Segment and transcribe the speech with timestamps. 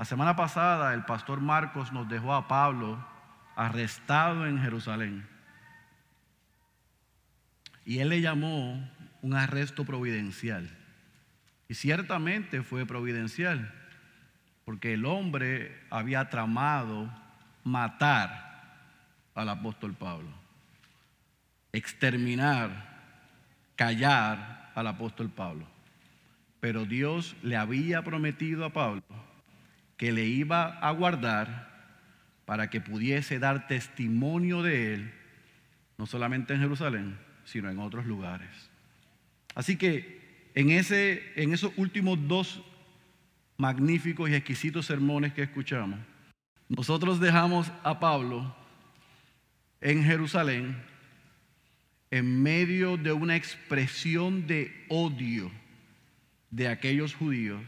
[0.00, 3.06] La semana pasada el pastor Marcos nos dejó a Pablo
[3.54, 5.28] arrestado en Jerusalén.
[7.84, 8.90] Y él le llamó
[9.20, 10.74] un arresto providencial.
[11.68, 13.74] Y ciertamente fue providencial,
[14.64, 17.12] porque el hombre había tramado
[17.62, 18.78] matar
[19.34, 20.30] al apóstol Pablo,
[21.74, 22.70] exterminar,
[23.76, 25.66] callar al apóstol Pablo.
[26.58, 29.02] Pero Dios le había prometido a Pablo
[30.00, 31.68] que le iba a guardar
[32.46, 35.12] para que pudiese dar testimonio de él,
[35.98, 38.48] no solamente en Jerusalén, sino en otros lugares.
[39.54, 42.62] Así que en, ese, en esos últimos dos
[43.58, 46.00] magníficos y exquisitos sermones que escuchamos,
[46.70, 48.56] nosotros dejamos a Pablo
[49.82, 50.82] en Jerusalén
[52.10, 55.50] en medio de una expresión de odio
[56.48, 57.60] de aquellos judíos.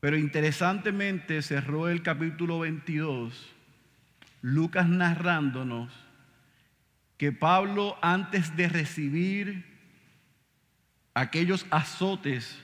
[0.00, 3.54] Pero interesantemente cerró el capítulo 22,
[4.40, 5.92] Lucas narrándonos
[7.18, 9.66] que Pablo antes de recibir
[11.12, 12.58] aquellos azotes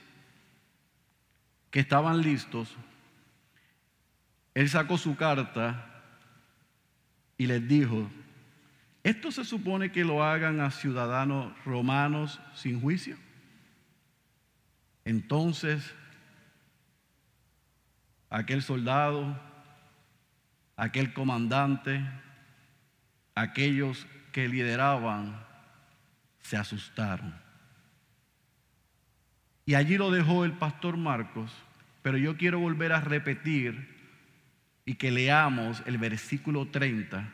[1.69, 2.75] que estaban listos,
[4.55, 6.03] él sacó su carta
[7.37, 8.09] y les dijo,
[9.03, 13.15] ¿esto se supone que lo hagan a ciudadanos romanos sin juicio?
[15.05, 15.93] Entonces,
[18.29, 19.39] aquel soldado,
[20.75, 22.01] aquel comandante,
[23.35, 25.45] aquellos que lideraban
[26.39, 27.35] se asustaron.
[29.65, 31.51] Y allí lo dejó el pastor Marcos,
[32.01, 33.95] pero yo quiero volver a repetir
[34.85, 37.29] y que leamos el versículo 30,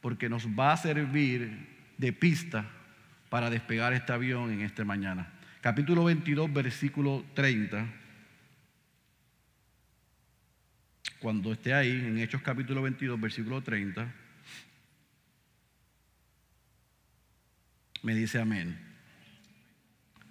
[0.00, 2.66] porque nos va a servir de pista
[3.28, 7.86] para despegar este avión en esta mañana capítulo 22, versículo 30.
[11.22, 14.12] Cuando esté ahí, en Hechos capítulo 22, versículo 30,
[18.02, 18.76] me dice amén.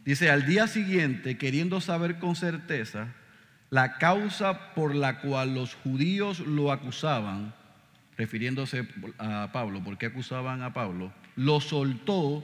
[0.03, 3.07] Dice, al día siguiente, queriendo saber con certeza
[3.69, 7.55] la causa por la cual los judíos lo acusaban,
[8.17, 8.85] refiriéndose
[9.17, 11.13] a Pablo, ¿por qué acusaban a Pablo?
[11.37, 12.43] Lo soltó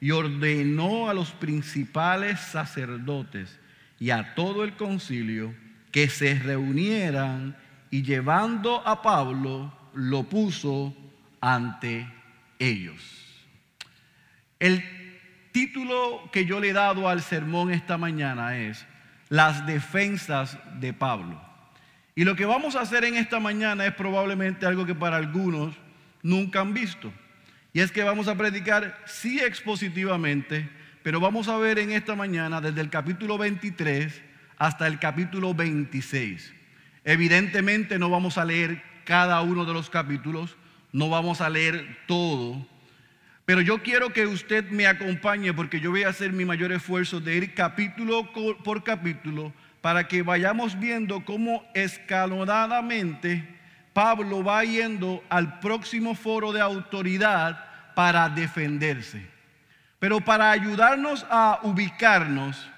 [0.00, 3.56] y ordenó a los principales sacerdotes
[4.00, 5.54] y a todo el concilio
[5.92, 7.62] que se reunieran
[7.94, 10.92] y llevando a Pablo lo puso
[11.40, 12.04] ante
[12.58, 13.00] ellos.
[14.58, 14.82] El
[15.52, 18.84] título que yo le he dado al sermón esta mañana es
[19.28, 21.40] Las defensas de Pablo.
[22.16, 25.76] Y lo que vamos a hacer en esta mañana es probablemente algo que para algunos
[26.20, 27.12] nunca han visto.
[27.72, 30.68] Y es que vamos a predicar sí expositivamente,
[31.04, 34.20] pero vamos a ver en esta mañana desde el capítulo 23
[34.58, 36.53] hasta el capítulo 26.
[37.04, 40.56] Evidentemente no vamos a leer cada uno de los capítulos,
[40.92, 42.66] no vamos a leer todo,
[43.44, 47.20] pero yo quiero que usted me acompañe porque yo voy a hacer mi mayor esfuerzo
[47.20, 48.32] de ir capítulo
[48.62, 53.54] por capítulo para que vayamos viendo cómo escalonadamente
[53.92, 59.28] Pablo va yendo al próximo foro de autoridad para defenderse.
[59.98, 62.68] Pero para ayudarnos a ubicarnos,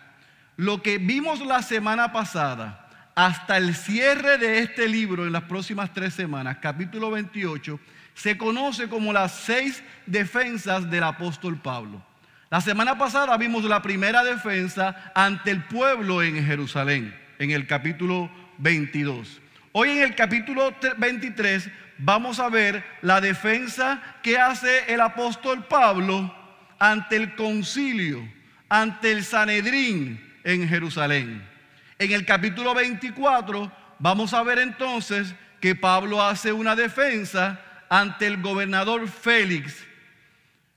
[0.57, 2.86] lo que vimos la semana pasada,
[3.17, 7.81] hasta el cierre de este libro en las próximas tres semanas, capítulo 28,
[8.15, 12.05] se conoce como las seis defensas del apóstol Pablo.
[12.51, 18.31] La semana pasada vimos la primera defensa ante el pueblo en Jerusalén, en el capítulo
[18.59, 19.41] 22.
[19.73, 26.35] Hoy en el capítulo 23 vamos a ver la defensa que hace el apóstol Pablo
[26.79, 28.29] ante el concilio,
[28.69, 31.56] ante el Sanedrín en Jerusalén.
[31.99, 37.59] En el capítulo 24 vamos a ver entonces que Pablo hace una defensa
[37.89, 39.83] ante el gobernador Félix.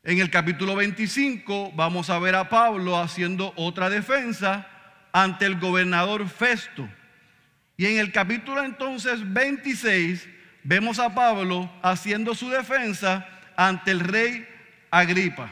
[0.03, 4.65] En el capítulo 25 vamos a ver a Pablo haciendo otra defensa
[5.11, 6.87] ante el gobernador Festo.
[7.75, 10.25] Y en el capítulo entonces 26
[10.63, 13.27] vemos a Pablo haciendo su defensa
[13.57, 14.47] ante el rey
[14.89, 15.49] Agripa.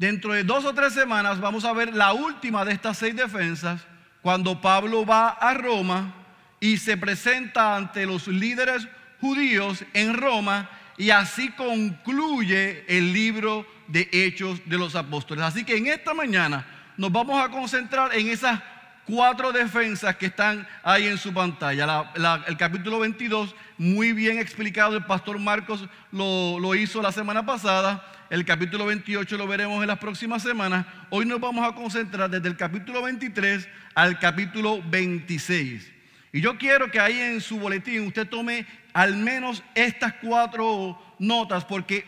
[0.00, 3.86] Dentro de dos o tres semanas vamos a ver la última de estas seis defensas,
[4.22, 6.14] cuando Pablo va a Roma
[6.60, 8.86] y se presenta ante los líderes
[9.20, 15.44] judíos en Roma y así concluye el libro de Hechos de los Apóstoles.
[15.44, 18.60] Así que en esta mañana nos vamos a concentrar en esas
[19.06, 22.12] cuatro defensas que están ahí en su pantalla.
[22.46, 28.04] el capítulo 22, muy bien explicado, el pastor Marcos lo, hizo la semana pasada.
[28.30, 30.86] El capítulo 28 lo veremos en las próximas semanas.
[31.10, 35.92] Hoy nos vamos a concentrar desde el capítulo 23 al capítulo 26.
[36.32, 41.64] Y yo quiero que ahí en su boletín usted tome al menos estas cuatro notas
[41.64, 42.06] porque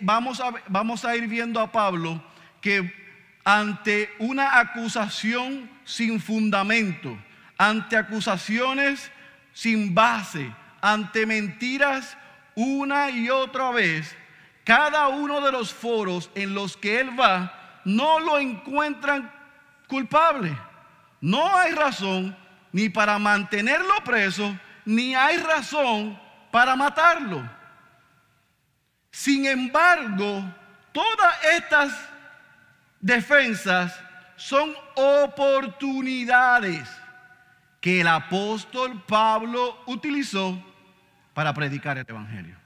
[0.00, 2.22] vamos, a, vamos a ir viendo a Pablo
[2.62, 2.90] que
[3.44, 7.18] ante una acusación sin fundamento,
[7.58, 9.10] ante acusaciones
[9.52, 10.50] sin base,
[10.80, 12.16] ante mentiras
[12.54, 14.16] una y otra vez,
[14.68, 19.32] cada uno de los foros en los que él va no lo encuentran
[19.86, 20.54] culpable.
[21.22, 22.36] No hay razón
[22.70, 24.54] ni para mantenerlo preso,
[24.84, 26.20] ni hay razón
[26.50, 27.48] para matarlo.
[29.10, 30.44] Sin embargo,
[30.92, 31.98] todas estas
[33.00, 33.98] defensas
[34.36, 36.86] son oportunidades
[37.80, 40.62] que el apóstol Pablo utilizó
[41.32, 42.58] para predicar el Evangelio.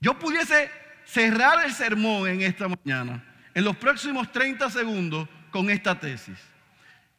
[0.00, 3.24] Yo pudiese cerrar el sermón en esta mañana,
[3.54, 6.38] en los próximos 30 segundos, con esta tesis.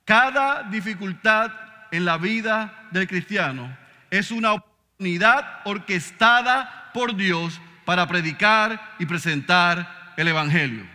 [0.06, 1.52] Cada dificultad
[1.92, 3.76] en la vida del cristiano
[4.12, 10.86] es una oportunidad orquestada por Dios para predicar y presentar el Evangelio.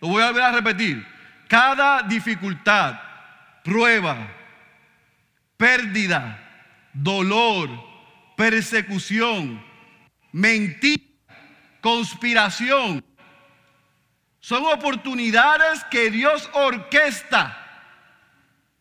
[0.00, 1.06] Lo voy a volver a repetir.
[1.48, 2.98] Cada dificultad,
[3.62, 4.16] prueba,
[5.58, 6.38] pérdida,
[6.94, 7.68] dolor,
[8.36, 9.62] persecución,
[10.32, 11.07] mentira,
[11.80, 13.04] conspiración,
[14.40, 17.56] son oportunidades que Dios orquesta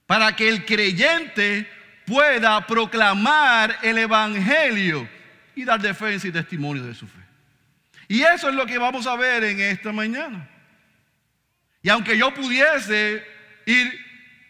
[0.05, 1.69] para que el creyente
[2.05, 5.07] pueda proclamar el Evangelio
[5.55, 7.19] y dar defensa y testimonio de su fe.
[8.07, 10.47] Y eso es lo que vamos a ver en esta mañana.
[11.81, 13.25] Y aunque yo pudiese
[13.65, 14.05] ir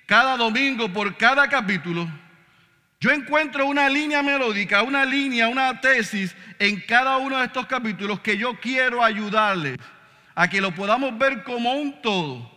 [0.05, 2.07] cada domingo por cada capítulo,
[2.99, 8.19] yo encuentro una línea melódica, una línea, una tesis en cada uno de estos capítulos
[8.21, 9.77] que yo quiero ayudarles
[10.33, 12.51] a que lo podamos ver como un todo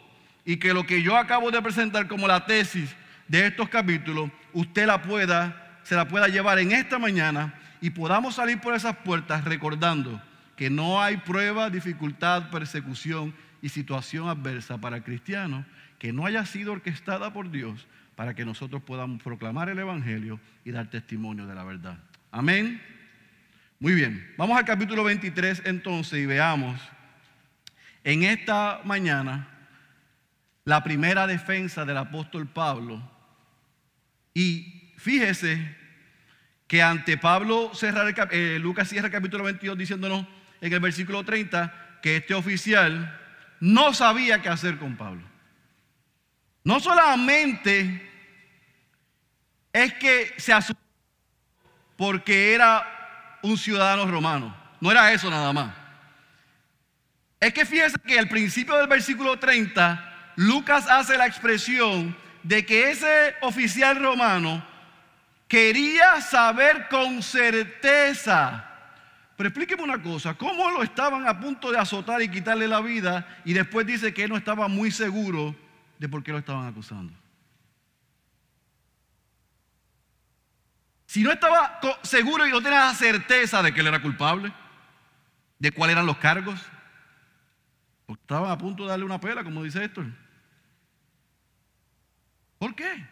[0.46, 2.94] y que lo que yo acabo de presentar como la tesis
[3.28, 8.36] de estos capítulos, usted la pueda, se la pueda llevar en esta mañana y podamos
[8.36, 10.22] salir por esas puertas recordando
[10.56, 15.66] que no hay prueba, dificultad, persecución y situación adversa para el cristiano
[15.98, 17.86] que no haya sido orquestada por Dios
[18.20, 21.96] para que nosotros podamos proclamar el Evangelio y dar testimonio de la verdad.
[22.30, 22.78] Amén.
[23.78, 26.78] Muy bien, vamos al capítulo 23 entonces y veamos
[28.04, 29.48] en esta mañana
[30.66, 33.00] la primera defensa del apóstol Pablo.
[34.34, 35.74] Y fíjese
[36.66, 40.26] que ante Pablo cerrar eh, Lucas cierra el capítulo 22 diciéndonos
[40.60, 43.18] en el versículo 30 que este oficial
[43.60, 45.22] no sabía qué hacer con Pablo.
[46.64, 48.09] No solamente
[49.72, 50.80] es que se asustó
[51.96, 55.74] porque era un ciudadano romano, no era eso nada más.
[57.38, 62.90] Es que fíjese que al principio del versículo 30, Lucas hace la expresión de que
[62.90, 64.64] ese oficial romano
[65.48, 68.70] quería saber con certeza
[69.40, 73.40] pero explíqueme una cosa, ¿cómo lo estaban a punto de azotar y quitarle la vida
[73.42, 75.56] y después dice que él no estaba muy seguro
[75.98, 77.14] de por qué lo estaban acusando?
[81.10, 84.52] Si no estaba seguro y no tenía la certeza de que él era culpable,
[85.58, 86.60] de cuáles eran los cargos,
[88.06, 90.04] porque estaban a punto de darle una pela, como dice esto.
[92.60, 93.08] ¿Por qué?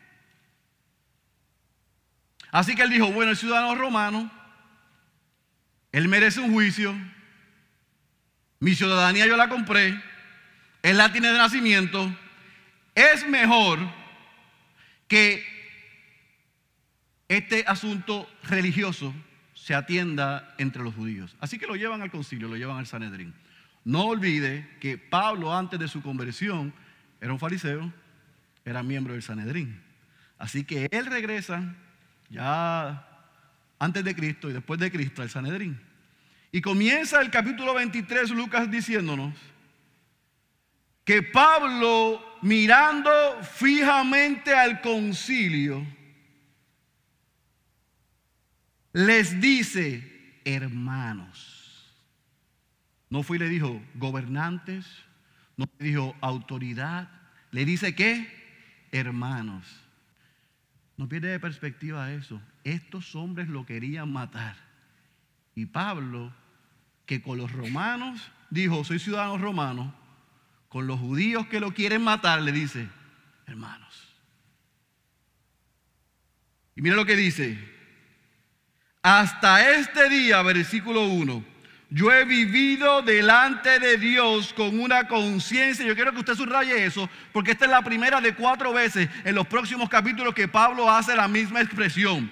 [2.53, 4.31] Así que él dijo, bueno, el ciudadano romano
[5.91, 6.95] él merece un juicio.
[8.61, 10.01] Mi ciudadanía yo la compré.
[10.83, 12.17] Él la tiene de nacimiento.
[12.95, 13.81] Es mejor
[15.09, 15.58] que
[17.29, 19.15] este asunto religioso
[19.55, 21.37] se atienda entre los judíos.
[21.41, 23.35] Así que lo llevan al concilio, lo llevan al Sanedrín.
[23.85, 26.73] No olvide que Pablo antes de su conversión
[27.21, 27.93] era un fariseo,
[28.65, 29.81] era miembro del Sanedrín.
[30.39, 31.75] Así que él regresa
[32.31, 33.07] ya
[33.79, 35.81] antes de Cristo y después de Cristo al Sanedrín.
[36.51, 39.35] Y comienza el capítulo 23 Lucas diciéndonos
[41.05, 43.11] que Pablo mirando
[43.43, 45.85] fijamente al concilio
[48.93, 51.57] les dice, hermanos.
[53.11, 54.87] No fue y le dijo gobernantes,
[55.57, 57.11] no le dijo autoridad,
[57.51, 59.65] le dice qué, hermanos.
[60.97, 62.41] No pierde de perspectiva eso.
[62.65, 64.57] Estos hombres lo querían matar.
[65.55, 66.35] Y Pablo,
[67.07, 69.95] que con los romanos dijo, soy ciudadano romano,
[70.69, 72.89] con los judíos que lo quieren matar, le dice,
[73.47, 74.15] hermanos.
[76.77, 77.59] Y mira lo que dice,
[79.09, 81.43] hasta este día, versículo 1,
[81.89, 85.87] Yo he vivido delante de Dios con una conciencia.
[85.87, 89.35] Yo quiero que usted subraye eso, porque esta es la primera de cuatro veces en
[89.35, 92.31] los próximos capítulos que Pablo hace la misma expresión.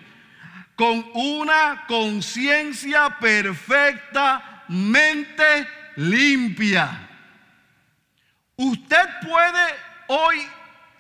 [0.74, 5.66] Con una conciencia perfectamente
[5.96, 7.08] limpia.
[8.56, 9.64] Usted puede
[10.08, 10.46] hoy,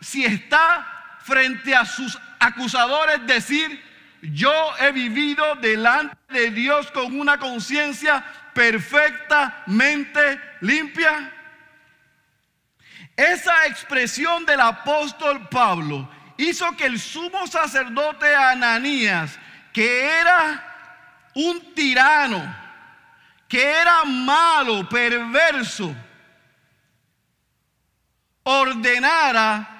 [0.00, 3.85] si está frente a sus acusadores, decir,
[4.32, 11.32] yo he vivido delante de Dios con una conciencia perfectamente limpia?
[13.16, 19.38] Esa expresión del apóstol Pablo hizo que el sumo sacerdote Ananías,
[19.72, 22.54] que era un tirano,
[23.48, 25.94] que era malo, perverso,
[28.42, 29.72] ordenara,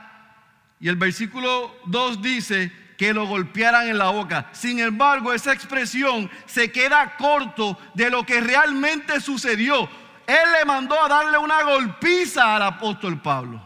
[0.80, 4.48] y el versículo 2 dice, que lo golpearan en la boca.
[4.52, 9.88] Sin embargo, esa expresión se queda corto de lo que realmente sucedió.
[10.26, 13.64] Él le mandó a darle una golpiza al apóstol Pablo.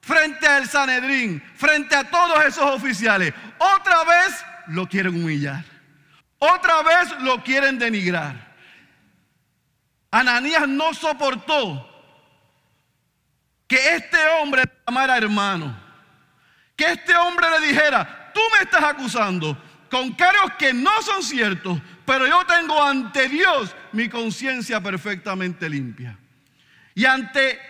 [0.00, 3.32] Frente al Sanedrín, frente a todos esos oficiales.
[3.58, 5.64] Otra vez lo quieren humillar.
[6.38, 8.54] Otra vez lo quieren denigrar.
[10.10, 11.90] Ananías no soportó
[13.66, 15.84] que este hombre le llamara hermano.
[16.76, 19.56] Que este hombre le dijera, tú me estás acusando
[19.90, 26.18] con cargos que no son ciertos, pero yo tengo ante Dios mi conciencia perfectamente limpia.
[26.94, 27.60] Y ante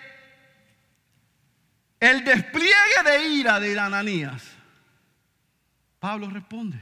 [2.00, 4.42] el despliegue de ira de Ananías,
[5.99, 6.80] Pablo responde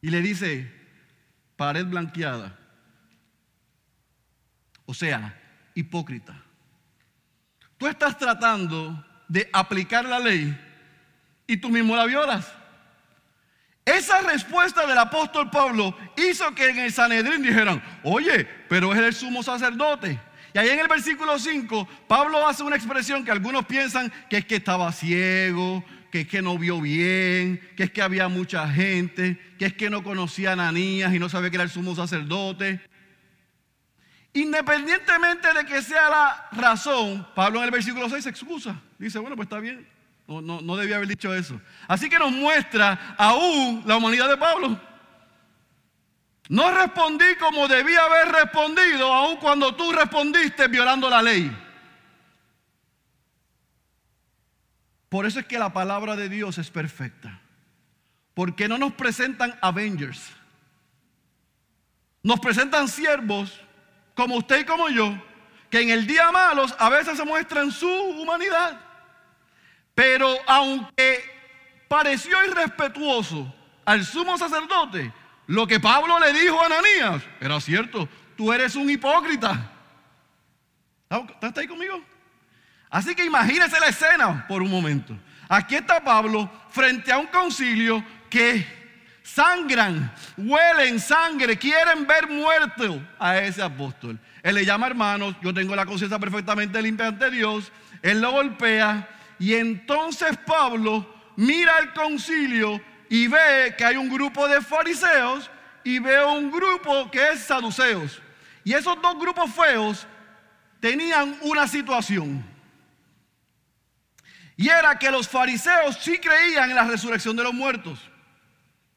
[0.00, 0.72] y le dice,
[1.56, 2.58] pared blanqueada,
[4.86, 5.38] o sea,
[5.74, 6.42] hipócrita.
[7.76, 10.67] Tú estás tratando de aplicar la ley
[11.48, 12.46] y tú mismo la violas.
[13.84, 19.14] Esa respuesta del apóstol Pablo hizo que en el Sanedrín dijeran, oye, pero es el
[19.14, 20.20] sumo sacerdote.
[20.52, 24.44] Y ahí en el versículo 5, Pablo hace una expresión que algunos piensan que es
[24.44, 29.40] que estaba ciego, que es que no vio bien, que es que había mucha gente,
[29.58, 32.82] que es que no conocía a Ananías y no sabía que era el sumo sacerdote.
[34.34, 38.82] Independientemente de que sea la razón, Pablo en el versículo 6 se excusa.
[38.98, 39.88] Dice, bueno, pues está bien,
[40.28, 41.58] no, no, debía haber dicho eso.
[41.86, 44.78] Así que nos muestra aún la humanidad de Pablo.
[46.50, 51.50] No respondí como debía haber respondido, aun cuando tú respondiste violando la ley.
[55.08, 57.40] Por eso es que la palabra de Dios es perfecta.
[58.34, 60.30] Porque no nos presentan Avengers.
[62.22, 63.58] Nos presentan siervos
[64.14, 65.16] como usted y como yo,
[65.70, 68.87] que en el día malos a veces se muestran su humanidad.
[69.98, 71.24] Pero aunque
[71.88, 73.52] pareció irrespetuoso
[73.84, 75.12] al sumo sacerdote,
[75.48, 78.08] lo que Pablo le dijo a Ananías era cierto.
[78.36, 79.72] Tú eres un hipócrita.
[81.10, 82.00] ¿Estás ahí conmigo?
[82.88, 85.18] Así que imagínese la escena por un momento.
[85.48, 88.64] Aquí está Pablo frente a un concilio que
[89.24, 94.16] sangran, huelen sangre, quieren ver muerto a ese apóstol.
[94.44, 99.17] Él le llama hermanos, yo tengo la conciencia perfectamente limpia ante Dios, él lo golpea
[99.38, 105.50] y entonces Pablo mira el concilio y ve que hay un grupo de fariseos
[105.84, 108.20] y ve un grupo que es saduceos.
[108.64, 110.06] Y esos dos grupos feos
[110.80, 112.44] tenían una situación.
[114.56, 118.00] Y era que los fariseos sí creían en la resurrección de los muertos.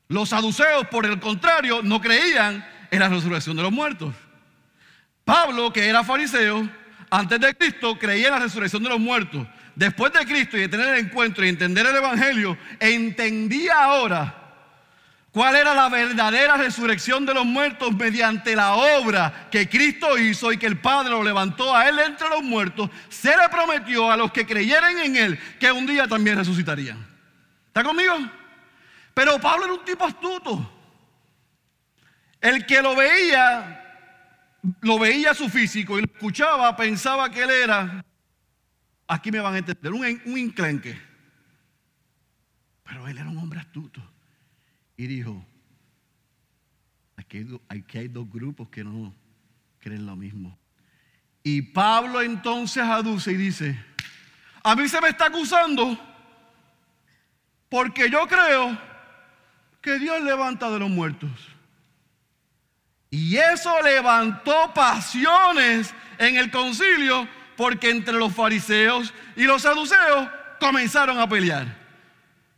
[0.08, 4.14] Los saduceos, por el contrario, no creían en la resurrección de los muertos.
[5.24, 6.68] Pablo, que era fariseo,
[7.12, 10.70] antes de Cristo creía en la resurrección de los muertos después de Cristo y de
[10.70, 14.36] tener el encuentro y entender el Evangelio, entendía ahora
[15.32, 20.58] cuál era la verdadera resurrección de los muertos mediante la obra que Cristo hizo y
[20.58, 24.32] que el Padre lo levantó a él entre los muertos, se le prometió a los
[24.32, 27.06] que creyeran en él que un día también resucitarían.
[27.68, 28.16] ¿Está conmigo?
[29.14, 30.80] Pero Pablo era un tipo astuto.
[32.42, 34.10] El que lo veía,
[34.82, 38.04] lo veía su físico y lo escuchaba, pensaba que él era
[39.12, 40.54] Aquí me van a entender, un, un.
[42.86, 44.02] Pero él era un hombre astuto.
[44.96, 45.46] Y dijo,
[47.18, 49.14] aquí hay, aquí hay dos grupos que no
[49.80, 50.58] creen lo mismo.
[51.44, 53.78] Y Pablo entonces aduce y dice,
[54.64, 56.00] a mí se me está acusando
[57.68, 58.80] porque yo creo
[59.82, 61.32] que Dios levanta de los muertos.
[63.10, 67.28] Y eso levantó pasiones en el concilio
[67.62, 70.28] porque entre los fariseos y los saduceos
[70.60, 71.68] comenzaron a pelear.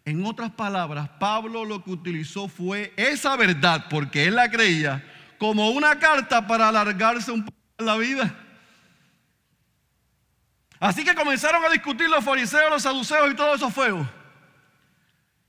[0.05, 5.03] En otras palabras, Pablo lo que utilizó fue esa verdad, porque él la creía,
[5.37, 8.33] como una carta para alargarse un poco la vida.
[10.79, 14.09] Así que comenzaron a discutir los fariseos, los saduceos y todo eso fuego.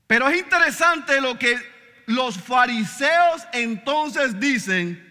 [0.05, 1.57] Pero es interesante lo que
[2.07, 5.01] los fariseos entonces dicen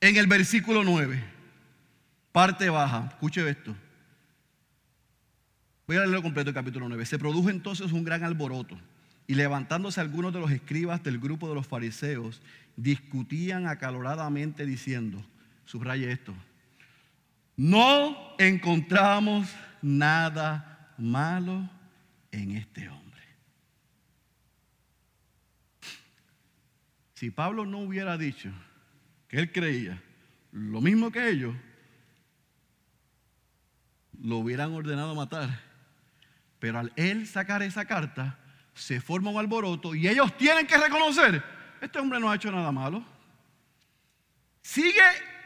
[0.00, 1.37] en el versículo 9,
[2.32, 3.08] parte baja.
[3.10, 3.74] Escuche esto.
[5.86, 7.06] Voy a leerlo completo el capítulo 9.
[7.06, 8.78] Se produjo entonces un gran alboroto
[9.26, 12.40] y levantándose algunos de los escribas del grupo de los fariseos,
[12.76, 15.22] discutían acaloradamente diciendo,
[15.66, 16.34] subraye esto,
[17.56, 21.68] no encontramos nada malo
[22.32, 23.22] en este hombre.
[27.14, 28.50] Si Pablo no hubiera dicho
[29.28, 30.02] que él creía
[30.52, 31.54] lo mismo que ellos,
[34.22, 35.60] lo hubieran ordenado matar.
[36.58, 38.38] Pero al él sacar esa carta,
[38.74, 41.42] se forma un alboroto y ellos tienen que reconocer,
[41.80, 43.04] este hombre no ha hecho nada malo.
[44.62, 45.02] Sigue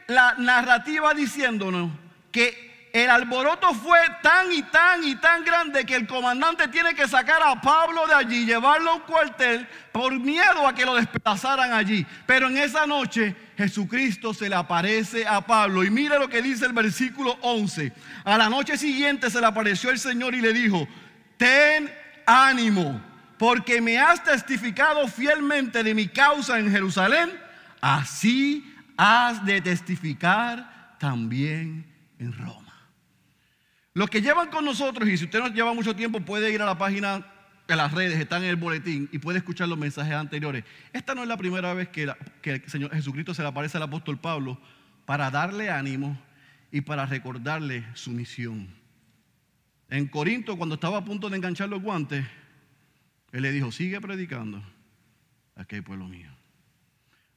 [0.07, 1.91] la narrativa diciéndonos
[2.31, 7.07] que el alboroto fue tan y tan y tan grande que el comandante tiene que
[7.07, 11.73] sacar a Pablo de allí, llevarlo a un cuartel por miedo a que lo despedazaran
[11.73, 12.05] allí.
[12.27, 16.67] Pero en esa noche Jesucristo se le aparece a Pablo y mire lo que dice
[16.67, 17.91] el versículo 11.
[18.25, 20.87] A la noche siguiente se le apareció el Señor y le dijo,
[21.37, 21.91] ten
[22.27, 23.01] ánimo,
[23.39, 27.31] porque me has testificado fielmente de mi causa en Jerusalén,
[27.81, 32.62] así has de testificar también en Roma.
[33.93, 36.65] Los que llevan con nosotros, y si usted no lleva mucho tiempo, puede ir a
[36.65, 37.25] la página
[37.67, 40.63] de las redes, están en el boletín y puede escuchar los mensajes anteriores.
[40.91, 42.11] Esta no es la primera vez que,
[42.43, 44.59] el Señor Jesucristo se le aparece al apóstol Pablo
[45.05, 46.19] para darle ánimo
[46.71, 48.67] y para recordarle su misión.
[49.89, 52.25] En Corinto, cuando estaba a punto de enganchar los guantes,
[53.31, 54.63] él le dijo, sigue predicando,
[55.55, 56.31] aquí pueblo mío.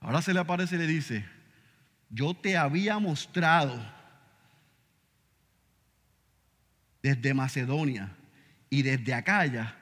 [0.01, 1.25] Ahora se le aparece y le dice,
[2.09, 3.96] yo te había mostrado
[7.07, 8.11] desde Macedonia
[8.69, 9.77] y desde Acaya,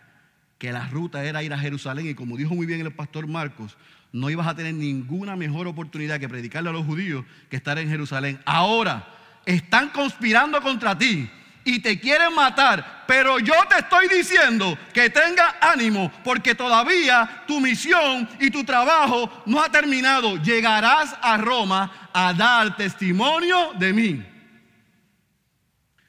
[0.59, 2.07] que la ruta era ir a Jerusalén.
[2.07, 3.78] Y como dijo muy bien el pastor Marcos,
[4.12, 7.88] no ibas a tener ninguna mejor oportunidad que predicarle a los judíos que estar en
[7.88, 8.38] Jerusalén.
[8.44, 9.09] Ahora
[9.46, 11.31] están conspirando contra ti
[11.64, 17.59] y te quieren matar, pero yo te estoy diciendo que tenga ánimo porque todavía tu
[17.59, 20.37] misión y tu trabajo no ha terminado.
[20.42, 24.34] Llegarás a Roma a dar testimonio de mí.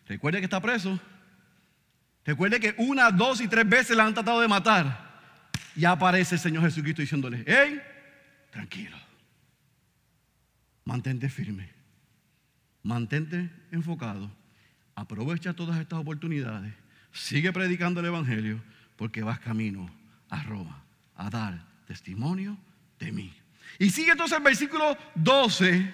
[0.08, 1.00] Recuerde que está preso.
[2.26, 5.06] Recuerde que una, dos y tres veces la han tratado de matar.
[5.76, 7.82] Y aparece el Señor Jesucristo diciéndole, hey,
[8.52, 8.98] tranquilo.
[10.86, 11.70] Mantente firme.
[12.84, 14.32] Mantente enfocado.
[14.96, 16.74] Aprovecha todas estas oportunidades.
[17.12, 18.62] Sigue predicando el Evangelio
[18.96, 19.90] porque vas camino
[20.30, 20.84] a Roma
[21.16, 22.58] a dar testimonio
[23.00, 23.34] de mí.
[23.80, 25.94] Y sigue entonces el versículo 12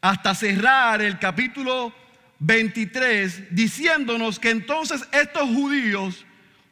[0.00, 1.92] hasta cerrar el capítulo
[2.38, 6.24] 23 diciéndonos que entonces estos judíos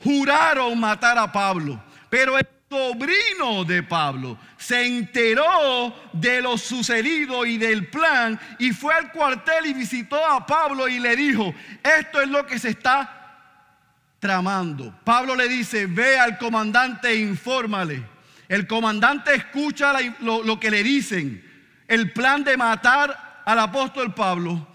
[0.02, 1.82] juraron matar a Pablo.
[2.08, 8.94] Pero el sobrino de Pablo se enteró de lo sucedido y del plan y fue
[8.94, 13.12] al cuartel y visitó a Pablo y le dijo, esto es lo que se está
[14.18, 14.94] tramando.
[15.04, 18.02] Pablo le dice, ve al comandante e infórmale.
[18.48, 21.44] El comandante escucha lo, lo que le dicen,
[21.88, 24.66] el plan de matar al apóstol Pablo.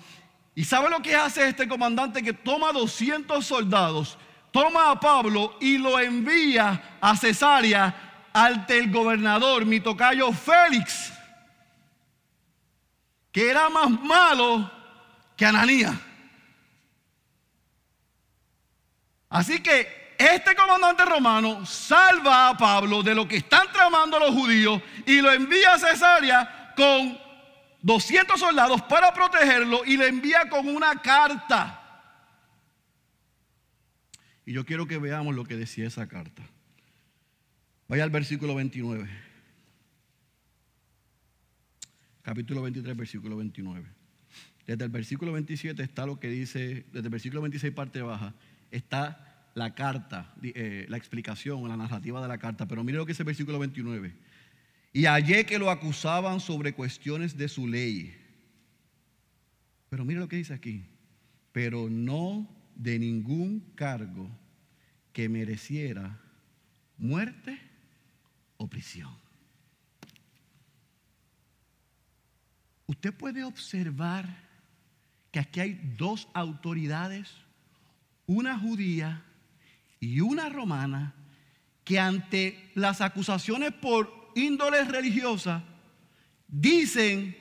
[0.54, 4.18] ¿Y sabe lo que hace este comandante que toma 200 soldados,
[4.52, 11.14] toma a Pablo y lo envía a Cesarea ante el gobernador, mi tocayo Félix,
[13.32, 14.70] que era más malo
[15.38, 15.98] que Ananía?
[19.30, 24.82] Así que este comandante romano salva a Pablo de lo que están tramando los judíos
[25.06, 27.18] y lo envía a Cesarea con
[27.82, 31.78] 200 soldados para protegerlo y le envía con una carta.
[34.46, 36.44] Y yo quiero que veamos lo que decía esa carta.
[37.88, 39.10] Vaya al versículo 29.
[42.22, 43.86] Capítulo 23, versículo 29.
[44.68, 48.36] Desde el versículo 27 está lo que dice, desde el versículo 26 parte baja,
[48.70, 52.68] está la carta, eh, la explicación, la narrativa de la carta.
[52.68, 54.14] Pero mire lo que dice el versículo 29
[54.94, 58.16] y hallé que lo acusaban sobre cuestiones de su ley.
[59.90, 60.86] Pero mire lo que dice aquí,
[61.52, 64.30] pero no de ningún cargo
[65.14, 66.20] que mereciera
[66.98, 67.60] muerte
[68.58, 69.16] o prisión.
[72.88, 74.50] Usted puede observar
[75.32, 77.30] que aquí hay dos autoridades,
[78.26, 79.24] una judía
[80.00, 81.16] y una romana,
[81.86, 85.64] que ante las acusaciones por índole religiosa,
[86.48, 87.36] dicen,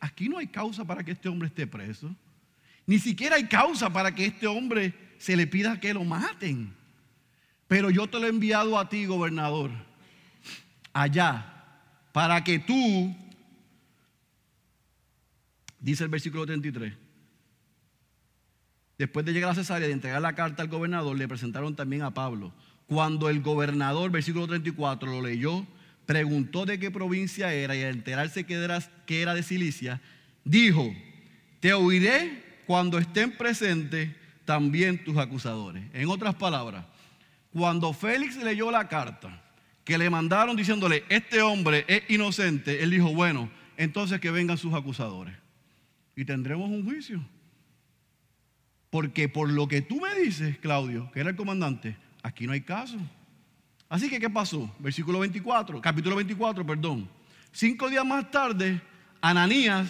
[0.00, 2.14] aquí no hay causa para que este hombre esté preso.
[2.86, 6.74] Ni siquiera hay causa para que este hombre se le pida que lo maten.
[7.68, 9.70] Pero yo te lo he enviado a ti, gobernador,
[10.92, 11.52] allá,
[12.12, 13.14] para que tú,
[15.80, 16.94] dice el versículo 33,
[18.98, 22.14] después de llegar a Cesarea y entregar la carta al gobernador, le presentaron también a
[22.14, 22.52] Pablo.
[22.86, 25.66] Cuando el gobernador, versículo 34, lo leyó,
[26.06, 30.00] preguntó de qué provincia era y al enterarse que era, de Cilicia,
[30.44, 30.94] dijo,
[31.60, 34.10] te oiré cuando estén presentes
[34.44, 35.82] también tus acusadores.
[35.92, 36.86] En otras palabras,
[37.52, 39.42] cuando Félix leyó la carta
[39.84, 44.74] que le mandaron diciéndole, este hombre es inocente, él dijo, bueno, entonces que vengan sus
[44.74, 45.34] acusadores
[46.14, 47.22] y tendremos un juicio.
[48.90, 52.62] Porque por lo que tú me dices, Claudio, que era el comandante, aquí no hay
[52.62, 52.98] caso.
[53.88, 54.72] Así que, ¿qué pasó?
[54.78, 57.08] Versículo 24, capítulo 24, perdón.
[57.52, 58.82] Cinco días más tarde,
[59.20, 59.88] Ananías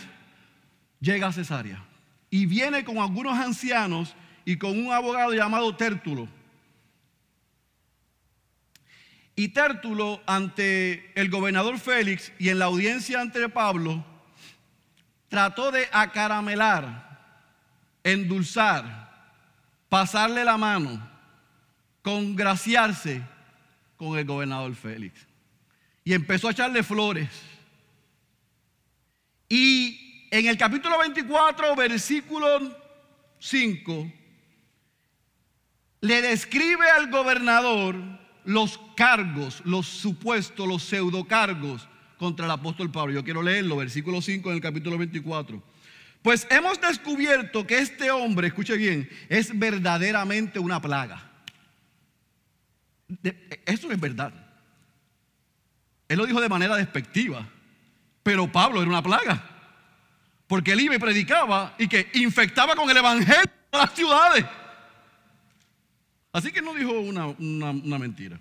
[1.00, 1.82] llega a Cesarea
[2.30, 6.28] y viene con algunos ancianos y con un abogado llamado Tértulo.
[9.34, 14.04] Y Tértulo, ante el gobernador Félix y en la audiencia ante Pablo,
[15.28, 17.40] trató de acaramelar,
[18.04, 19.34] endulzar,
[19.88, 21.10] pasarle la mano,
[22.02, 23.22] congraciarse
[23.96, 25.26] con el gobernador Félix.
[26.04, 27.28] Y empezó a echarle flores.
[29.48, 32.76] Y en el capítulo 24, versículo
[33.38, 34.12] 5,
[36.00, 37.96] le describe al gobernador
[38.44, 43.14] los cargos, los supuestos, los pseudocargos contra el apóstol Pablo.
[43.14, 45.62] Yo quiero leerlo, versículo 5 en el capítulo 24.
[46.22, 51.25] Pues hemos descubierto que este hombre, escuche bien, es verdaderamente una plaga.
[53.64, 54.32] Eso es verdad.
[56.08, 57.46] Él lo dijo de manera despectiva,
[58.22, 59.50] pero Pablo era una plaga.
[60.46, 64.44] Porque él iba y predicaba y que infectaba con el evangelio a las ciudades.
[66.32, 68.38] Así que no dijo una, una mentira.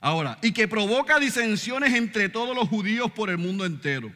[0.00, 4.12] Ahora, y que provoca disensiones entre todos los judíos por el mundo entero.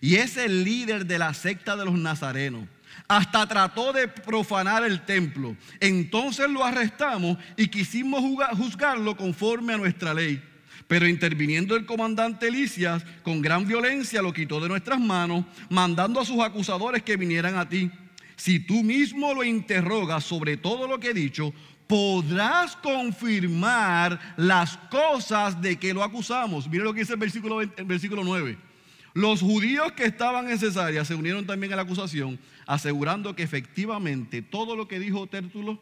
[0.00, 2.68] Y es el líder de la secta de los nazarenos.
[3.10, 5.56] Hasta trató de profanar el templo.
[5.80, 8.22] Entonces lo arrestamos y quisimos
[8.56, 10.40] juzgarlo conforme a nuestra ley.
[10.86, 16.24] Pero interviniendo el comandante Elías, con gran violencia lo quitó de nuestras manos, mandando a
[16.24, 17.90] sus acusadores que vinieran a ti.
[18.36, 21.52] Si tú mismo lo interrogas sobre todo lo que he dicho,
[21.88, 26.68] podrás confirmar las cosas de que lo acusamos.
[26.68, 28.69] Mire lo que dice el versículo, el versículo 9.
[29.12, 34.42] Los judíos que estaban en Cesarea se unieron también a la acusación, asegurando que efectivamente
[34.42, 35.80] todo lo que dijo Tértulo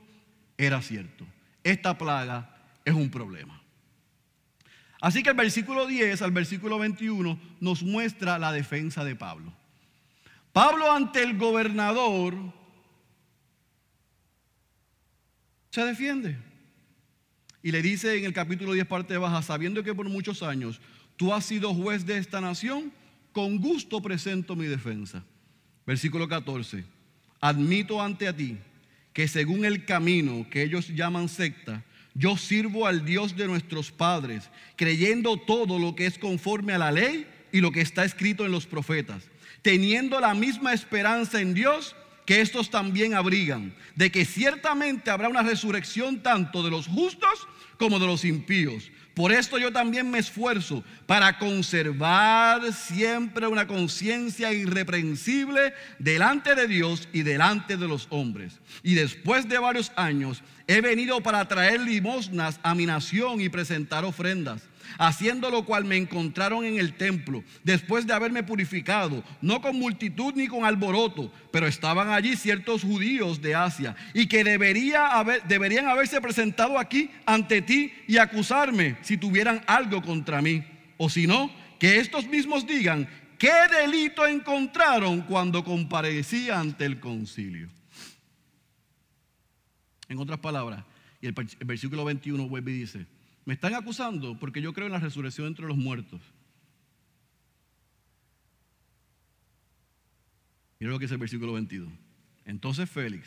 [0.56, 1.26] era cierto.
[1.62, 3.62] Esta plaga es un problema.
[5.00, 9.52] Así que el versículo 10 al versículo 21 nos muestra la defensa de Pablo.
[10.52, 12.34] Pablo ante el gobernador
[15.70, 16.38] se defiende.
[17.62, 20.80] Y le dice en el capítulo 10, parte baja, sabiendo que por muchos años
[21.16, 22.92] tú has sido juez de esta nación,
[23.38, 25.22] con gusto presento mi defensa.
[25.86, 26.84] Versículo 14,
[27.40, 28.56] admito ante a ti
[29.12, 34.50] que según el camino que ellos llaman secta, yo sirvo al Dios de nuestros padres,
[34.74, 38.50] creyendo todo lo que es conforme a la ley y lo que está escrito en
[38.50, 39.30] los profetas,
[39.62, 41.94] teniendo la misma esperanza en Dios
[42.26, 47.46] que estos también abrigan, de que ciertamente habrá una resurrección tanto de los justos
[47.78, 48.90] como de los impíos.
[49.18, 57.08] Por esto yo también me esfuerzo para conservar siempre una conciencia irreprensible delante de Dios
[57.12, 58.60] y delante de los hombres.
[58.84, 64.04] Y después de varios años he venido para traer limosnas a mi nación y presentar
[64.04, 64.62] ofrendas
[64.96, 70.32] haciendo lo cual me encontraron en el templo, después de haberme purificado, no con multitud
[70.34, 75.86] ni con alboroto, pero estaban allí ciertos judíos de Asia, y que debería haber, deberían
[75.86, 80.64] haberse presentado aquí ante ti y acusarme si tuvieran algo contra mí,
[80.96, 87.68] o si no, que estos mismos digan, ¿qué delito encontraron cuando comparecía ante el concilio?
[90.08, 90.84] En otras palabras,
[91.20, 93.06] y el, versículo 21 vuelve y dice,
[93.48, 96.20] me están acusando porque yo creo en la resurrección entre los muertos.
[100.78, 101.88] Mira lo que es el versículo 22.
[102.44, 103.26] Entonces Félix,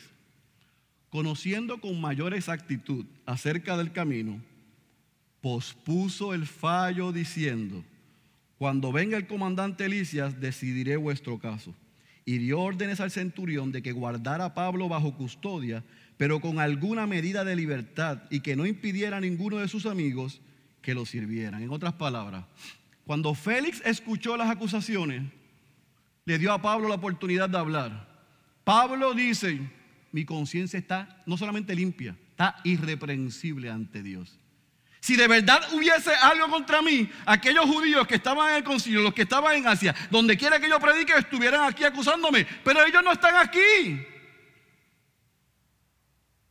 [1.10, 4.40] conociendo con mayor exactitud acerca del camino,
[5.40, 7.84] pospuso el fallo diciendo,
[8.58, 11.74] cuando venga el comandante Elías, decidiré vuestro caso.
[12.24, 15.82] Y dio órdenes al centurión de que guardara a Pablo bajo custodia
[16.16, 20.40] pero con alguna medida de libertad y que no impidiera a ninguno de sus amigos
[20.80, 21.62] que lo sirvieran.
[21.62, 22.44] En otras palabras,
[23.04, 25.22] cuando Félix escuchó las acusaciones,
[26.24, 28.08] le dio a Pablo la oportunidad de hablar.
[28.64, 29.58] Pablo dice,
[30.12, 34.38] mi conciencia está no solamente limpia, está irreprensible ante Dios.
[35.00, 39.12] Si de verdad hubiese algo contra mí, aquellos judíos que estaban en el concilio, los
[39.12, 42.46] que estaban en Asia, donde quiera que yo predique, estuvieran aquí acusándome.
[42.62, 44.06] Pero ellos no están aquí.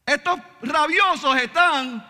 [0.06, 2.06] Estos rabiosos están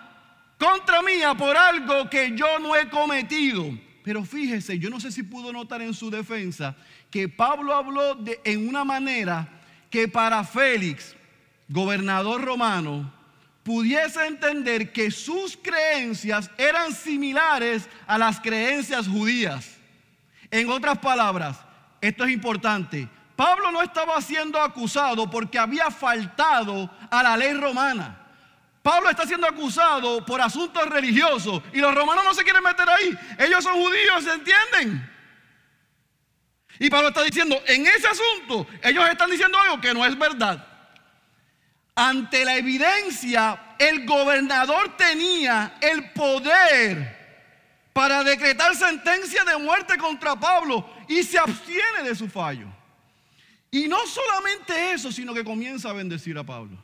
[0.57, 3.65] contra mí por algo que yo no he cometido.
[4.03, 6.75] Pero fíjese, yo no sé si pudo notar en su defensa
[7.09, 9.47] que Pablo habló de, en una manera
[9.89, 11.15] que para Félix,
[11.67, 13.13] gobernador romano,
[13.63, 19.77] pudiese entender que sus creencias eran similares a las creencias judías.
[20.49, 21.59] En otras palabras,
[22.01, 23.07] esto es importante.
[23.41, 28.15] Pablo no estaba siendo acusado porque había faltado a la ley romana.
[28.83, 33.17] Pablo está siendo acusado por asuntos religiosos y los romanos no se quieren meter ahí.
[33.39, 35.11] Ellos son judíos, ¿se entienden?
[36.77, 40.63] Y Pablo está diciendo, en ese asunto, ellos están diciendo algo que no es verdad.
[41.95, 50.87] Ante la evidencia, el gobernador tenía el poder para decretar sentencia de muerte contra Pablo
[51.07, 52.80] y se abstiene de su fallo.
[53.71, 56.77] Y no solamente eso, sino que comienza a bendecir a Pablo.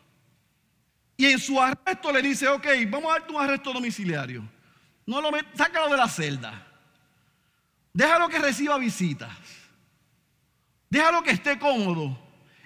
[1.17, 4.47] Y en su arresto le dice, ok, vamos a darte un arresto domiciliario.
[5.06, 6.65] No lo sácalo de la celda.
[7.91, 9.36] Déjalo que reciba visitas.
[10.89, 12.17] Déjalo que esté cómodo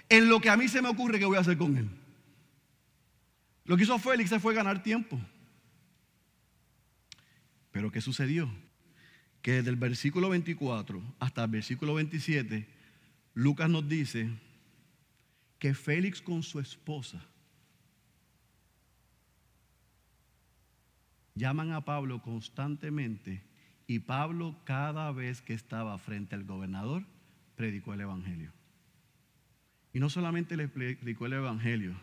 [0.10, 1.90] en lo que a mí se me ocurre que voy a hacer con él.
[3.64, 5.20] Lo que hizo Félix fue ganar tiempo.
[7.72, 8.52] Pero ¿qué sucedió?
[9.42, 12.68] Que desde el versículo 24 hasta el versículo 27,
[13.34, 14.30] Lucas nos dice
[15.58, 17.24] que Félix con su esposa
[21.36, 23.44] llaman a Pablo constantemente
[23.88, 27.06] y Pablo cada vez que estaba frente al gobernador
[27.56, 28.52] predicó el Evangelio.
[29.94, 31.96] Y no solamente le predicó el Evangelio,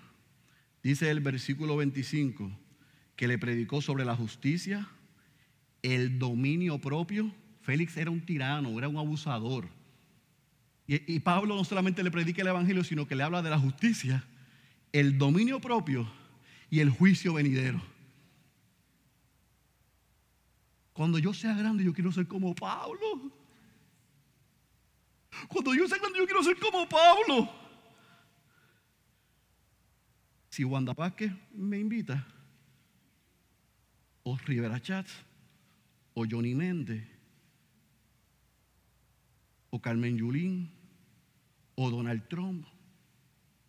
[0.82, 2.50] dice el versículo 25
[3.16, 4.88] que le predicó sobre la justicia,
[5.82, 7.34] el dominio propio.
[7.62, 9.68] Félix era un tirano, era un abusador.
[10.90, 14.24] Y, Pablo no solamente le predica el Evangelio, sino que le habla de la justicia,
[14.90, 16.10] el dominio propio
[16.70, 17.82] y el juicio venidero.
[20.94, 23.30] Cuando yo sea grande, yo quiero ser como Pablo.
[25.48, 27.50] Cuando yo sea grande, yo quiero ser como Pablo.
[30.48, 32.26] Si Wanda Pásquez me invita,
[34.22, 35.12] o Rivera Chats,
[36.14, 37.06] o Johnny Méndez,
[39.68, 40.77] o Carmen Yulín,
[41.78, 42.66] o Donald Trump,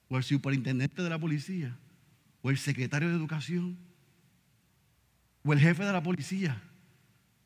[0.07, 1.77] o el superintendente de la policía,
[2.41, 3.77] o el secretario de educación,
[5.43, 6.61] o el jefe de la policía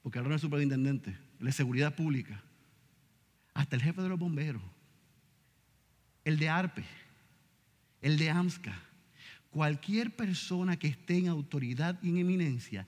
[0.03, 2.43] porque ahora no es superintendente, de seguridad pública,
[3.53, 4.61] hasta el jefe de los bomberos,
[6.25, 6.83] el de ARPE,
[8.01, 8.77] el de AMSCA,
[9.49, 12.85] cualquier persona que esté en autoridad y en eminencia,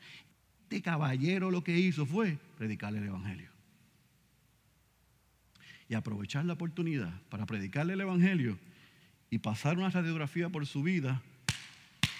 [0.64, 3.55] este caballero lo que hizo fue predicarle el Evangelio.
[5.88, 8.58] Y aprovechar la oportunidad para predicarle el Evangelio
[9.30, 11.22] y pasar una radiografía por su vida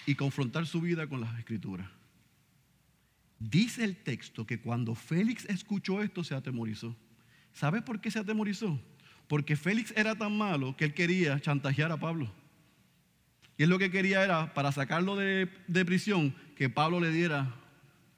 [0.06, 1.88] y confrontar su vida con las escrituras.
[3.38, 6.96] Dice el texto que cuando Félix escuchó esto se atemorizó.
[7.52, 8.80] ¿Sabe por qué se atemorizó?
[9.28, 12.30] Porque Félix era tan malo que él quería chantajear a Pablo.
[13.58, 15.48] Y él lo que quería era, para sacarlo de,
[15.84, 17.54] prisión, que Pablo le diera,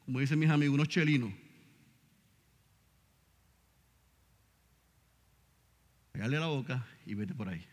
[0.05, 1.33] como dicen mis amigos, unos chelinos.
[6.18, 7.64] Pegarle la boca y vete por ahí.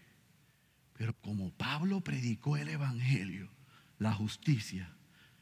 [0.94, 3.50] Pero como Pablo predicó el Evangelio,
[3.98, 4.88] la justicia,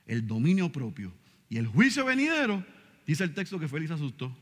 [0.05, 1.13] el dominio propio,
[1.49, 2.65] y el juicio venidero,
[3.05, 4.33] dice el texto que Félix asustó.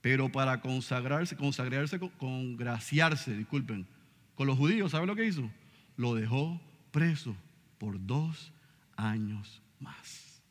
[0.00, 3.86] Pero para consagrarse, consagrarse, congraciarse, disculpen,
[4.34, 5.48] con los judíos, ¿sabe lo que hizo?
[5.96, 7.36] Lo dejó preso
[7.78, 8.52] por dos
[8.96, 10.42] años más.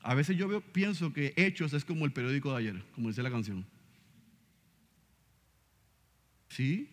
[0.00, 3.30] A veces yo pienso que Hechos es como el periódico de ayer, como dice la
[3.30, 3.70] canción.
[6.54, 6.88] ¿Sí?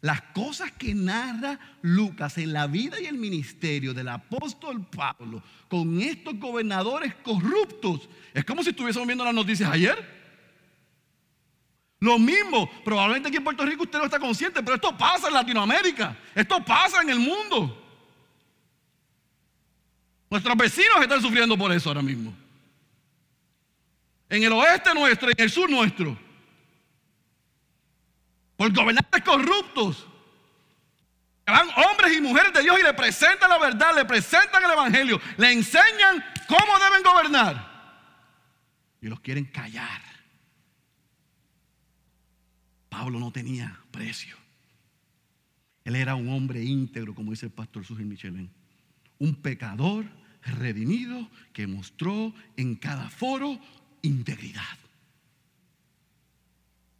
[0.00, 6.00] Las cosas que narra Lucas en la vida y el ministerio del apóstol Pablo con
[6.00, 10.16] estos gobernadores corruptos, es como si estuviésemos viendo las noticias ayer.
[12.00, 15.34] Lo mismo, probablemente aquí en Puerto Rico usted no está consciente, pero esto pasa en
[15.34, 17.82] Latinoamérica, esto pasa en el mundo.
[20.28, 22.34] Nuestros vecinos están sufriendo por eso ahora mismo.
[24.28, 26.25] En el oeste nuestro, en el sur nuestro
[28.56, 30.06] por gobernantes corruptos.
[31.46, 35.20] Van hombres y mujeres de Dios y le presentan la verdad, le presentan el Evangelio,
[35.36, 37.76] le enseñan cómo deben gobernar.
[39.00, 40.02] Y los quieren callar.
[42.88, 44.36] Pablo no tenía precio.
[45.84, 48.50] Él era un hombre íntegro, como dice el pastor Sujil Michelén.
[49.18, 50.06] Un pecador
[50.42, 53.60] redimido que mostró en cada foro
[54.02, 54.78] integridad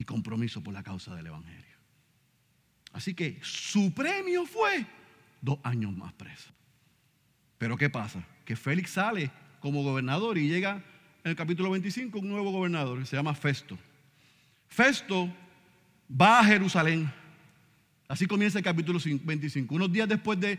[0.07, 1.77] compromiso por la causa del Evangelio.
[2.93, 4.87] Así que su premio fue
[5.43, 6.51] dos años más preso.
[7.59, 8.27] Pero ¿qué pasa?
[8.45, 10.83] Que Félix sale como gobernador y llega
[11.25, 13.79] en el capítulo 25 un nuevo gobernador que se llama Festo.
[14.69, 15.31] Festo
[16.11, 17.13] va a Jerusalén.
[18.09, 19.75] Así comienza el capítulo 25.
[19.75, 20.59] Unos días después de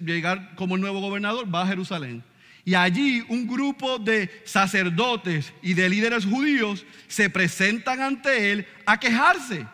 [0.00, 2.22] llegar como el nuevo gobernador, va a Jerusalén.
[2.66, 8.98] Y allí un grupo de sacerdotes y de líderes judíos se presentan ante él a
[8.98, 9.64] quejarse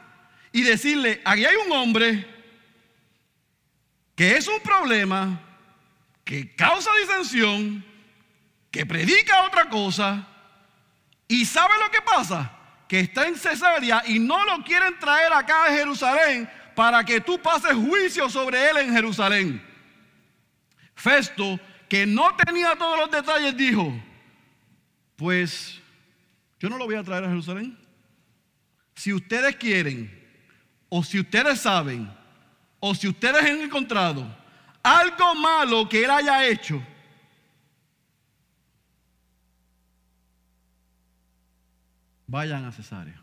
[0.52, 2.26] y decirle, aquí hay un hombre
[4.14, 5.40] que es un problema,
[6.22, 7.83] que causa disensión,
[8.70, 10.28] que predica otra cosa,
[11.26, 12.52] y ¿sabe lo que pasa?
[12.87, 17.40] Que está en Cesarea y no lo quieren traer acá a Jerusalén para que tú
[17.40, 19.66] pases juicio sobre él en Jerusalén.
[20.94, 21.59] Festo,
[21.92, 23.92] que no tenía todos los detalles, dijo,
[25.14, 25.78] pues
[26.59, 27.76] yo no lo voy a traer a Jerusalén.
[28.94, 30.11] Si ustedes quieren,
[30.88, 32.11] o si ustedes saben,
[32.81, 34.26] o si ustedes han encontrado
[34.83, 36.83] algo malo que él haya hecho,
[42.26, 43.22] vayan a Cesarea.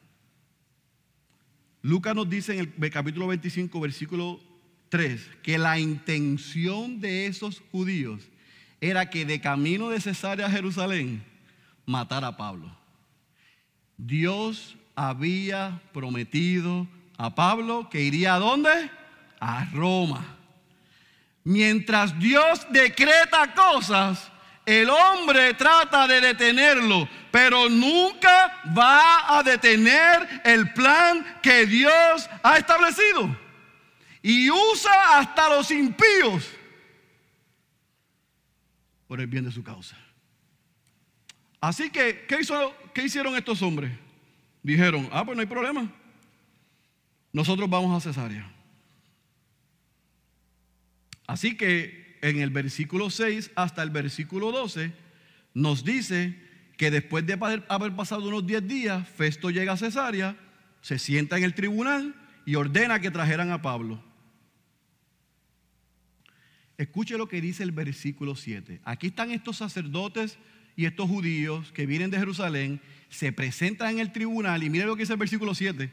[1.81, 4.39] Lucas nos dice en el capítulo 25, versículo
[4.89, 8.29] 3, que la intención de esos judíos
[8.81, 11.23] era que de camino de Cesarea a Jerusalén
[11.85, 12.69] matara a Pablo.
[13.97, 16.87] Dios había prometido
[17.17, 18.89] a Pablo que iría a dónde?
[19.39, 20.37] A Roma.
[21.43, 24.31] Mientras Dios decreta cosas,
[24.65, 32.57] el hombre trata de detenerlo, pero nunca va a detener el plan que Dios ha
[32.57, 33.35] establecido.
[34.21, 36.49] Y usa hasta los impíos
[39.09, 39.97] por el bien de su causa.
[41.59, 43.91] Así que, ¿qué, hizo, ¿qué hicieron estos hombres?
[44.61, 45.91] Dijeron, ah, pues no hay problema.
[47.33, 48.53] Nosotros vamos a Cesarea.
[51.25, 54.93] Así que en el versículo 6 hasta el versículo 12
[55.55, 56.39] nos dice
[56.77, 57.33] que después de
[57.67, 60.37] haber pasado unos 10 días, Festo llega a Cesarea,
[60.81, 62.13] se sienta en el tribunal
[62.45, 64.03] y ordena que trajeran a Pablo.
[66.79, 68.79] Escuche lo que dice el versículo 7.
[68.85, 70.37] Aquí están estos sacerdotes
[70.77, 74.95] y estos judíos que vienen de Jerusalén, se presentan en el tribunal y mire lo
[74.95, 75.91] que dice el versículo 7.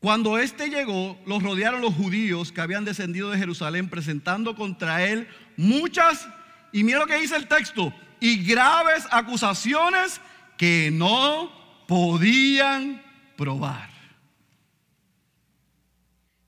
[0.00, 5.28] Cuando éste llegó, los rodearon los judíos que habían descendido de Jerusalén presentando contra él
[5.56, 6.28] muchas,
[6.72, 10.20] y mira lo que dice el texto, y graves acusaciones
[10.58, 11.52] que no
[11.86, 13.00] podían
[13.36, 13.90] probar.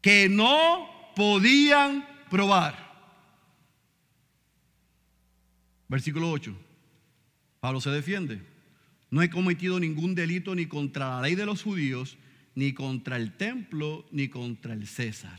[0.00, 2.74] Que no podían probar.
[5.86, 6.56] Versículo 8.
[7.60, 8.40] Pablo se defiende.
[9.10, 12.16] No he cometido ningún delito ni contra la ley de los judíos
[12.54, 15.38] ni contra el templo, ni contra el César.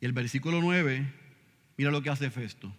[0.00, 1.12] Y el versículo 9,
[1.76, 2.72] mira lo que hace Festo.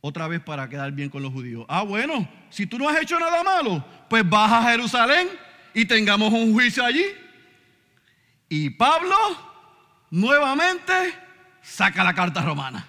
[0.00, 1.66] Otra vez para quedar bien con los judíos.
[1.68, 5.28] Ah, bueno, si tú no has hecho nada malo, pues baja a Jerusalén
[5.74, 7.04] y tengamos un juicio allí.
[8.48, 9.16] Y Pablo
[10.10, 11.25] nuevamente
[11.66, 12.86] saca la carta romana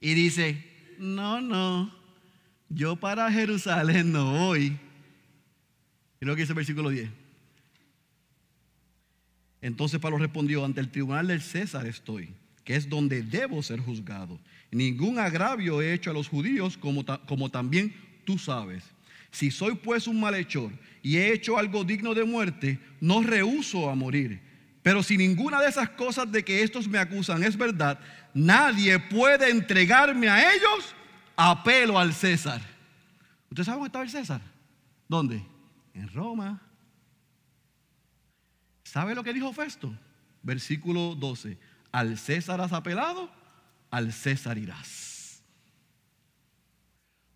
[0.00, 0.64] y dice,
[0.98, 1.92] no, no,
[2.68, 4.78] yo para Jerusalén no voy.
[6.20, 7.10] Y lo que dice el versículo 10.
[9.60, 12.30] Entonces Pablo respondió, ante el tribunal del César estoy,
[12.64, 14.38] que es donde debo ser juzgado.
[14.70, 18.84] Ningún agravio he hecho a los judíos, como, como también tú sabes.
[19.30, 23.94] Si soy pues un malhechor y he hecho algo digno de muerte, no rehuso a
[23.94, 24.47] morir.
[24.88, 28.00] Pero si ninguna de esas cosas de que estos me acusan es verdad,
[28.32, 30.94] nadie puede entregarme a ellos
[31.36, 32.62] apelo al César.
[33.50, 34.40] ¿Usted sabe dónde estaba el César?
[35.06, 35.44] ¿Dónde?
[35.92, 36.62] En Roma.
[38.82, 39.94] ¿Sabe lo que dijo Festo?
[40.42, 41.58] Versículo 12.
[41.92, 43.30] Al César has apelado,
[43.90, 45.42] al César irás.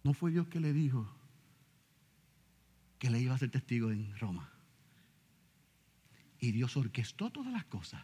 [0.03, 1.07] No fue Dios que le dijo
[2.99, 4.49] que le iba a ser testigo en Roma.
[6.43, 8.03] Y Dios orquestó todas las cosas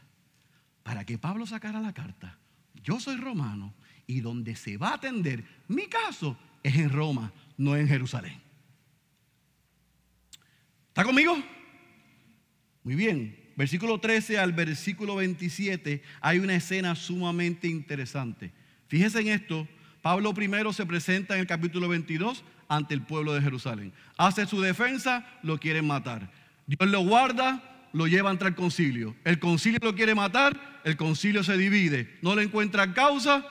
[0.85, 2.39] para que Pablo sacara la carta.
[2.85, 3.75] Yo soy romano
[4.07, 8.41] y donde se va a atender mi caso es en Roma, no en Jerusalén.
[10.87, 11.37] ¿Está conmigo?
[12.85, 18.53] Muy bien, versículo 13 al versículo 27 hay una escena sumamente interesante.
[18.87, 19.67] Fíjense en esto,
[20.01, 23.93] Pablo primero se presenta en el capítulo 22 ante el pueblo de Jerusalén.
[24.17, 26.31] Hace su defensa, lo quieren matar.
[26.69, 29.17] Dios lo guarda, lo lleva ante el concilio.
[29.25, 32.19] El concilio lo quiere matar, el concilio se divide.
[32.23, 33.47] No le encuentran causa,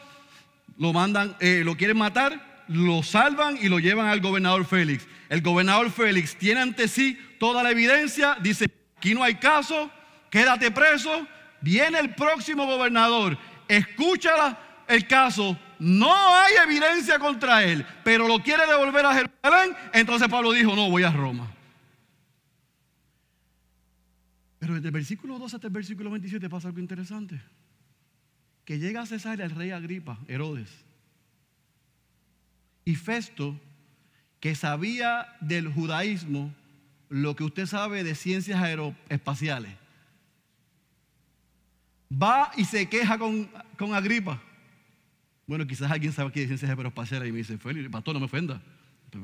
[0.77, 5.07] lo mandan, eh, lo quieren matar, lo salvan y lo llevan al gobernador Félix.
[5.29, 9.91] El gobernador Félix tiene ante sí toda la evidencia, dice, aquí no hay caso,
[10.29, 11.27] quédate preso.
[11.59, 14.57] Viene el próximo gobernador, escucha
[14.87, 19.75] el caso, no hay evidencia contra él, pero lo quiere devolver a Jerusalén.
[19.93, 21.51] Entonces Pablo dijo, no, voy a Roma.
[24.67, 27.39] Pero desde el versículo 2 hasta el versículo 27 pasa algo interesante.
[28.65, 30.69] Que llega a Cesarea el rey Agripa, Herodes.
[32.83, 33.57] Y Festo,
[34.41, 36.53] que sabía del judaísmo
[37.07, 39.71] lo que usted sabe de ciencias aeroespaciales,
[42.11, 44.43] va y se queja con, con Agripa.
[45.45, 48.25] Bueno, quizás alguien sabe aquí de ciencias aeroespaciales y me dice, Félix, pastor, no me
[48.25, 48.61] ofenda.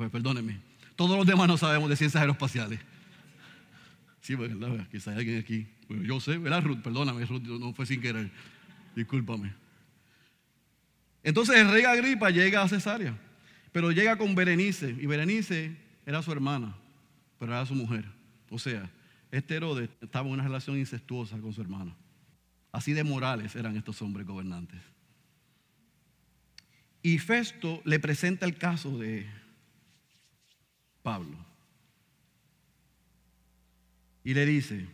[0.09, 0.61] Perdóneme.
[0.95, 2.79] Todos los demás no sabemos de ciencias aeroespaciales.
[4.23, 4.87] Sí, ¿verdad?
[4.89, 5.67] Quizás hay alguien aquí.
[5.89, 6.81] Yo sé, ¿verdad, Ruth?
[6.81, 8.31] Perdóname, Ruth, no fue sin querer.
[8.95, 9.53] Discúlpame.
[11.23, 13.17] Entonces el rey Agripa llega a Cesarea,
[13.73, 16.73] pero llega con Berenice, y Berenice era su hermana,
[17.37, 18.05] pero era su mujer.
[18.49, 18.89] O sea,
[19.29, 21.93] este Herodes estaba en una relación incestuosa con su hermana.
[22.71, 24.79] Así de morales eran estos hombres gobernantes.
[27.01, 29.29] Y Festo le presenta el caso de
[31.01, 31.52] Pablo.
[34.23, 34.87] Y le dice,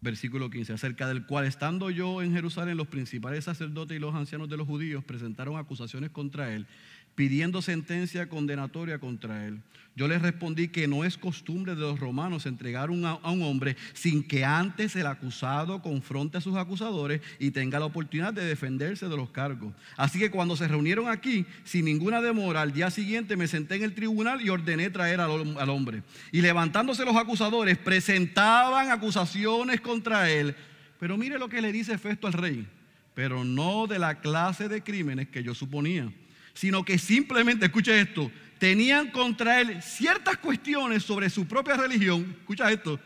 [0.00, 4.48] versículo 15, acerca del cual estando yo en Jerusalén, los principales sacerdotes y los ancianos
[4.48, 6.66] de los judíos presentaron acusaciones contra él
[7.14, 9.60] pidiendo sentencia condenatoria contra él.
[9.96, 14.24] Yo les respondí que no es costumbre de los romanos entregar a un hombre sin
[14.24, 19.16] que antes el acusado confronte a sus acusadores y tenga la oportunidad de defenderse de
[19.16, 19.72] los cargos.
[19.96, 23.84] Así que cuando se reunieron aquí, sin ninguna demora, al día siguiente me senté en
[23.84, 26.02] el tribunal y ordené traer al, al hombre.
[26.32, 30.56] Y levantándose los acusadores, presentaban acusaciones contra él.
[30.98, 32.66] Pero mire lo que le dice Festo al rey,
[33.14, 36.10] pero no de la clase de crímenes que yo suponía
[36.54, 42.70] sino que simplemente, escucha esto, tenían contra él ciertas cuestiones sobre su propia religión, escucha
[42.70, 42.98] esto,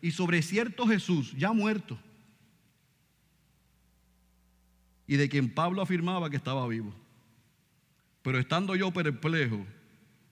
[0.00, 1.98] y sobre cierto Jesús ya muerto,
[5.06, 6.94] y de quien Pablo afirmaba que estaba vivo.
[8.22, 9.66] Pero estando yo perplejo,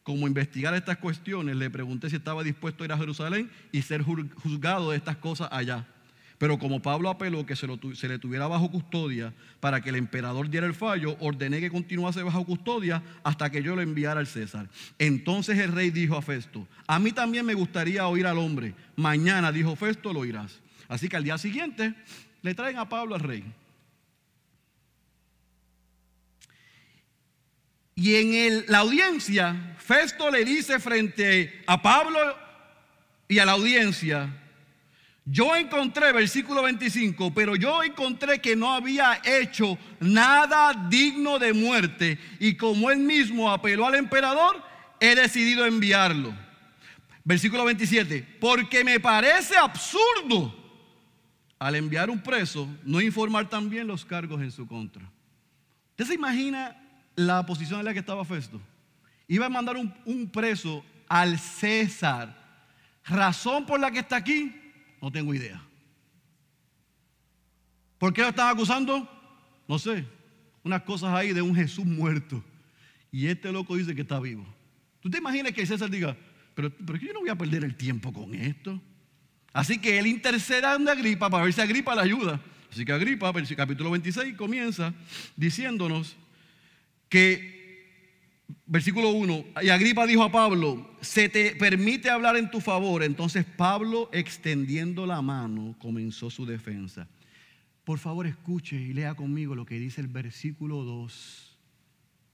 [0.02, 4.02] como investigar estas cuestiones, le pregunté si estaba dispuesto a ir a Jerusalén y ser
[4.02, 5.86] juzgado de estas cosas allá.
[6.40, 10.66] Pero como Pablo apeló que se, le tuviera bajo custodia para que el emperador diera
[10.66, 14.66] el fallo, ordené que continuase bajo custodia hasta que yo lo enviara al César.
[14.98, 18.74] Entonces el rey dijo a Festo, a mí también me gustaría oír al hombre.
[18.96, 20.60] Mañana, dijo Festo, lo oirás.
[20.88, 21.94] Así que al día siguiente
[22.40, 23.44] le traen a Pablo al rey.
[27.94, 32.18] Y en la audiencia, Festo le dice frente a Pablo
[33.28, 34.39] y a la audiencia,
[35.24, 42.18] yo encontré, versículo 25, pero yo encontré que no había hecho nada digno de muerte
[42.38, 44.62] y como él mismo apeló al emperador,
[44.98, 46.34] he decidido enviarlo.
[47.22, 50.56] Versículo 27, porque me parece absurdo
[51.58, 55.02] al enviar un preso no informar también los cargos en su contra.
[55.90, 56.76] ¿Usted se imagina
[57.14, 58.60] la posición en la que estaba Festo?
[59.28, 62.34] Iba a mandar un, un preso al César.
[63.04, 64.59] Razón por la que está aquí,
[65.00, 65.62] no tengo idea.
[67.98, 69.08] ¿Por qué lo están acusando?
[69.68, 70.04] No sé.
[70.62, 72.42] Unas cosas ahí de un Jesús muerto.
[73.12, 74.46] Y este loco dice que está vivo.
[75.00, 76.16] ¿Tú te imaginas que César diga,
[76.54, 78.80] pero, pero yo no voy a perder el tiempo con esto?
[79.52, 82.40] Así que él intercede ante Agripa para ver si Agripa le ayuda.
[82.70, 84.94] Así que Agripa, capítulo 26, comienza
[85.36, 86.16] diciéndonos
[87.08, 87.59] que
[88.70, 93.02] versículo 1, y Agripa dijo a Pablo, se te permite hablar en tu favor.
[93.02, 97.08] Entonces Pablo, extendiendo la mano, comenzó su defensa.
[97.82, 101.58] Por favor, escuche y lea conmigo lo que dice el versículo 2,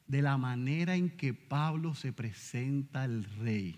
[0.09, 3.77] de la manera en que Pablo se presenta al rey.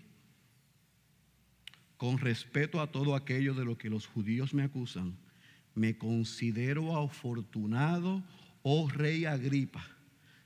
[1.95, 5.15] Con respeto a todo aquello de lo que los judíos me acusan,
[5.75, 8.21] me considero afortunado,
[8.63, 9.85] oh rey Agripa,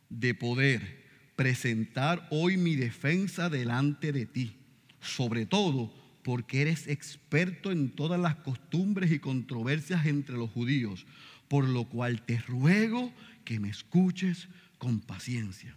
[0.09, 1.02] de poder
[1.35, 4.55] presentar hoy mi defensa delante de ti,
[5.01, 11.05] sobre todo porque eres experto en todas las costumbres y controversias entre los judíos,
[11.47, 13.13] por lo cual te ruego
[13.43, 15.75] que me escuches con paciencia.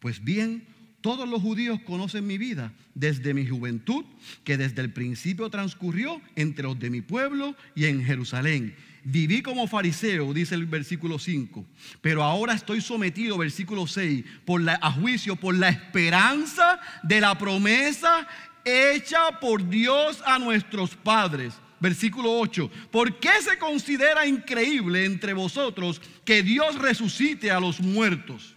[0.00, 0.66] Pues bien,
[1.00, 4.04] todos los judíos conocen mi vida desde mi juventud,
[4.42, 8.74] que desde el principio transcurrió entre los de mi pueblo y en Jerusalén
[9.04, 11.64] Viví como fariseo, dice el versículo 5,
[12.00, 17.36] pero ahora estoy sometido, versículo 6, por la, a juicio por la esperanza de la
[17.36, 18.26] promesa
[18.64, 21.54] hecha por Dios a nuestros padres.
[21.80, 22.70] Versículo 8.
[22.90, 28.56] ¿Por qué se considera increíble entre vosotros que Dios resucite a los muertos?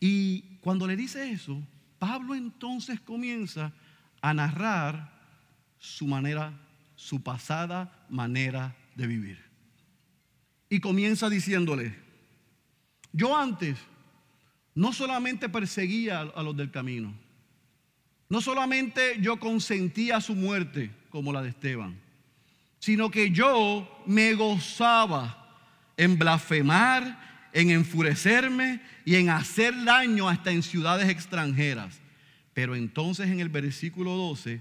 [0.00, 1.62] Y cuando le dice eso,
[2.00, 3.72] Pablo entonces comienza
[4.20, 5.12] a narrar
[5.78, 6.52] su manera,
[7.00, 9.42] su pasada manera de vivir.
[10.68, 11.96] Y comienza diciéndole,
[13.10, 13.78] yo antes
[14.74, 17.14] no solamente perseguía a los del camino,
[18.28, 21.98] no solamente yo consentía su muerte como la de Esteban,
[22.78, 25.58] sino que yo me gozaba
[25.96, 31.98] en blasfemar, en enfurecerme y en hacer daño hasta en ciudades extranjeras.
[32.52, 34.60] Pero entonces en el versículo 12,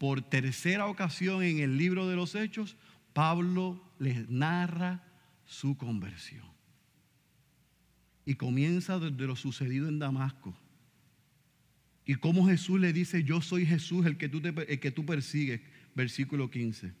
[0.00, 2.74] por tercera ocasión en el libro de los Hechos,
[3.12, 5.04] Pablo les narra
[5.44, 6.46] su conversión.
[8.24, 10.56] Y comienza desde lo sucedido en Damasco.
[12.06, 15.60] Y cómo Jesús le dice, yo soy Jesús el que tú, el que tú persigues,
[15.94, 16.94] versículo 15.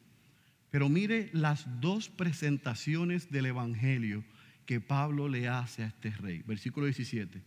[0.70, 4.22] Pero mire las dos presentaciones del Evangelio
[4.66, 6.42] que Pablo le hace a este rey.
[6.46, 7.40] Versículo 17.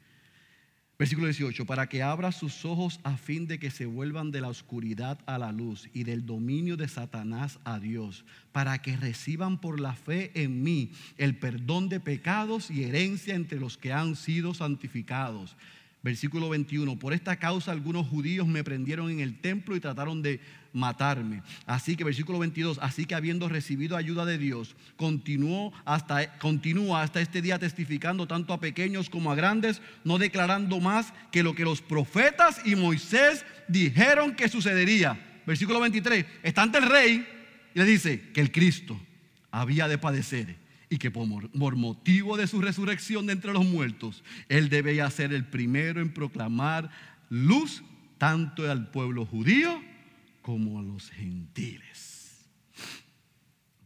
[1.04, 4.48] Versículo 18, para que abra sus ojos a fin de que se vuelvan de la
[4.48, 8.24] oscuridad a la luz y del dominio de Satanás a Dios,
[8.54, 13.60] para que reciban por la fe en mí el perdón de pecados y herencia entre
[13.60, 15.58] los que han sido santificados.
[16.04, 20.42] Versículo 21, por esta causa algunos judíos me prendieron en el templo y trataron de
[20.74, 21.44] matarme.
[21.66, 27.22] Así que versículo 22, así que habiendo recibido ayuda de Dios, continuó hasta, continúa hasta
[27.22, 31.64] este día testificando tanto a pequeños como a grandes, no declarando más que lo que
[31.64, 35.42] los profetas y Moisés dijeron que sucedería.
[35.48, 37.26] Versículo 23, está ante el rey
[37.74, 39.00] y le dice que el Cristo
[39.52, 40.63] había de padecer
[40.94, 45.44] y que por, motivo de su resurrección de entre los muertos, Él debía ser el
[45.44, 46.92] primero en proclamar
[47.30, 47.82] luz
[48.20, 49.82] tanto al pueblo judío
[50.44, 52.48] como a los gentiles.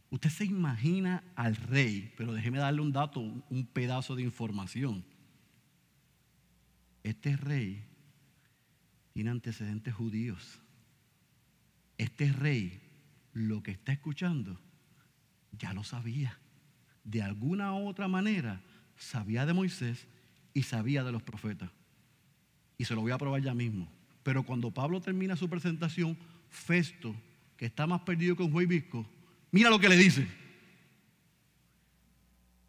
[0.09, 5.05] Usted se imagina al rey, pero déjeme darle un dato, un pedazo de información.
[7.03, 7.85] Este rey
[9.13, 10.59] tiene antecedentes judíos.
[11.97, 12.81] Este rey,
[13.31, 14.59] lo que está escuchando,
[15.53, 16.37] ya lo sabía
[17.07, 18.61] de alguna u otra manera
[18.97, 20.07] sabía de Moisés
[20.53, 21.71] y sabía de los profetas.
[22.77, 23.89] Y se lo voy a probar ya mismo.
[24.23, 26.17] Pero cuando Pablo termina su presentación,
[26.49, 27.15] Festo,
[27.55, 29.09] que está más perdido que un juez visco,
[29.51, 30.27] mira lo que le dice.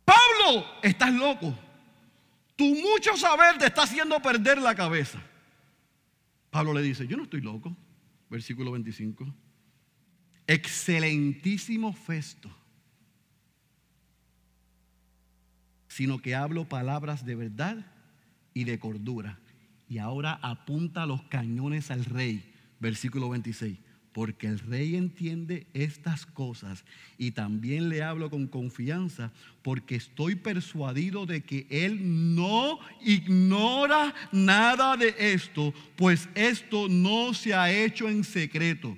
[0.05, 1.59] Pablo, estás loco.
[2.55, 5.20] Tu mucho saber te está haciendo perder la cabeza.
[6.51, 7.76] Pablo le dice, yo no estoy loco.
[8.30, 9.34] Versículo 25.
[10.47, 12.51] Excelentísimo Festo
[15.99, 17.85] sino que hablo palabras de verdad
[18.55, 19.37] y de cordura.
[19.89, 23.77] Y ahora apunta los cañones al rey, versículo 26.
[24.13, 26.85] Porque el rey entiende estas cosas
[27.19, 29.33] y también le hablo con confianza
[29.63, 37.55] porque estoy persuadido de que él no ignora nada de esto, pues esto no se
[37.55, 38.97] ha hecho en secreto.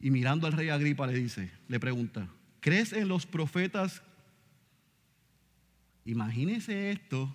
[0.00, 2.28] Y mirando al rey Agripa le dice, le pregunta,
[2.60, 4.00] ¿crees en los profetas
[6.08, 7.34] Imagínense esto.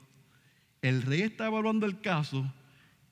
[0.82, 2.52] El rey está evaluando el caso,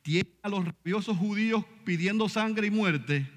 [0.02, 3.30] tiene a los rabiosos judíos pidiendo sangre y muerte,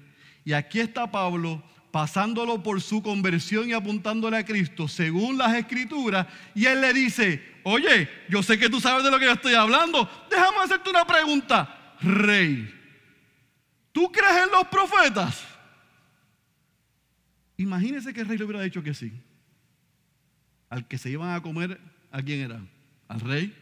[0.43, 6.25] y aquí está Pablo pasándolo por su conversión y apuntándole a Cristo según las escrituras,
[6.55, 9.53] y él le dice, oye, yo sé que tú sabes de lo que yo estoy
[9.53, 12.73] hablando, déjame hacerte una pregunta, rey,
[13.91, 15.45] ¿tú crees en los profetas?
[17.55, 19.13] Imagínese que el rey le hubiera dicho que sí,
[20.69, 22.65] al que se iban a comer ¿A quién era?
[23.09, 23.53] Al rey.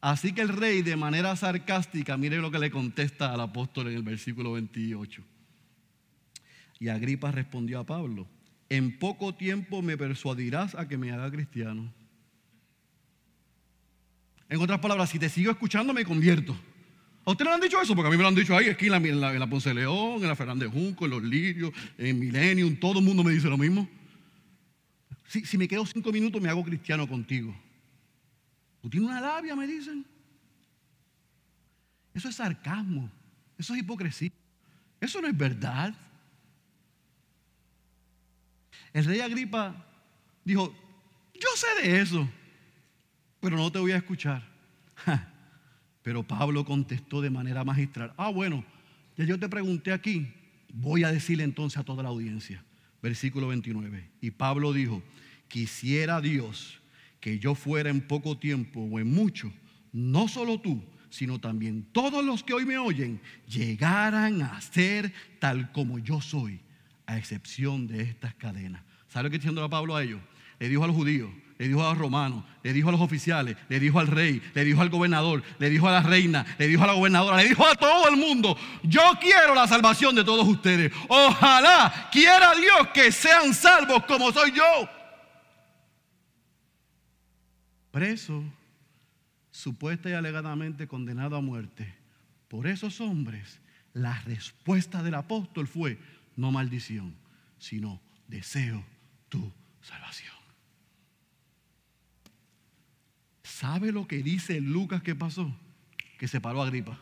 [0.00, 3.96] Así que el rey de manera sarcástica, mire lo que le contesta al apóstol en
[3.96, 5.22] el versículo 28.
[6.80, 8.26] Y Agripa respondió a Pablo,
[8.70, 11.92] en poco tiempo me persuadirás a que me haga cristiano.
[14.48, 16.56] En otras palabras, si te sigo escuchando me convierto.
[17.26, 17.94] ¿A usted le han dicho eso?
[17.94, 20.22] Porque a mí me lo han dicho ahí, aquí en la, en la Ponce León,
[20.22, 23.58] en la Fernández Junco, en Los Lirios, en Millennium, todo el mundo me dice lo
[23.58, 23.86] mismo.
[25.28, 27.54] Si, me quedo cinco minutos, me hago cristiano contigo.
[28.80, 30.04] Tú tienes una labia, me dicen.
[32.14, 33.10] Eso es sarcasmo.
[33.58, 34.30] Eso es hipocresía.
[35.00, 35.94] Eso no es verdad.
[38.92, 39.84] El rey Agripa
[40.44, 40.74] dijo,
[41.34, 42.28] yo sé de eso,
[43.40, 44.42] pero no te voy a escuchar.
[46.02, 48.64] Pero Pablo contestó de manera magistral, ah, bueno,
[49.16, 50.32] ya yo te pregunté aquí,
[50.72, 52.62] voy a decirle entonces a toda la audiencia
[53.06, 54.10] versículo 29.
[54.20, 55.00] Y Pablo dijo,
[55.46, 56.80] quisiera Dios
[57.20, 59.52] que yo fuera en poco tiempo o en mucho,
[59.92, 65.70] no solo tú, sino también todos los que hoy me oyen llegaran a ser tal
[65.70, 66.60] como yo soy,
[67.06, 68.82] a excepción de estas cadenas.
[69.08, 70.20] ¿Sabe lo que está Pablo a ellos?
[70.58, 73.56] Le dijo a los judíos, le dijo a los romanos, le dijo a los oficiales,
[73.68, 76.84] le dijo al rey, le dijo al gobernador, le dijo a la reina, le dijo
[76.84, 80.46] a la gobernadora, le dijo a todo el mundo, yo quiero la salvación de todos
[80.46, 80.92] ustedes.
[81.08, 84.88] Ojalá quiera Dios que sean salvos como soy yo.
[87.90, 88.44] Preso,
[89.50, 91.94] supuesta y alegadamente condenado a muerte
[92.48, 93.60] por esos hombres,
[93.92, 95.98] la respuesta del apóstol fue
[96.36, 97.16] no maldición,
[97.58, 98.84] sino deseo
[99.28, 100.35] tu salvación.
[103.58, 105.50] ¿Sabe lo que dice Lucas que pasó?
[106.18, 107.00] Que se paró Agripa,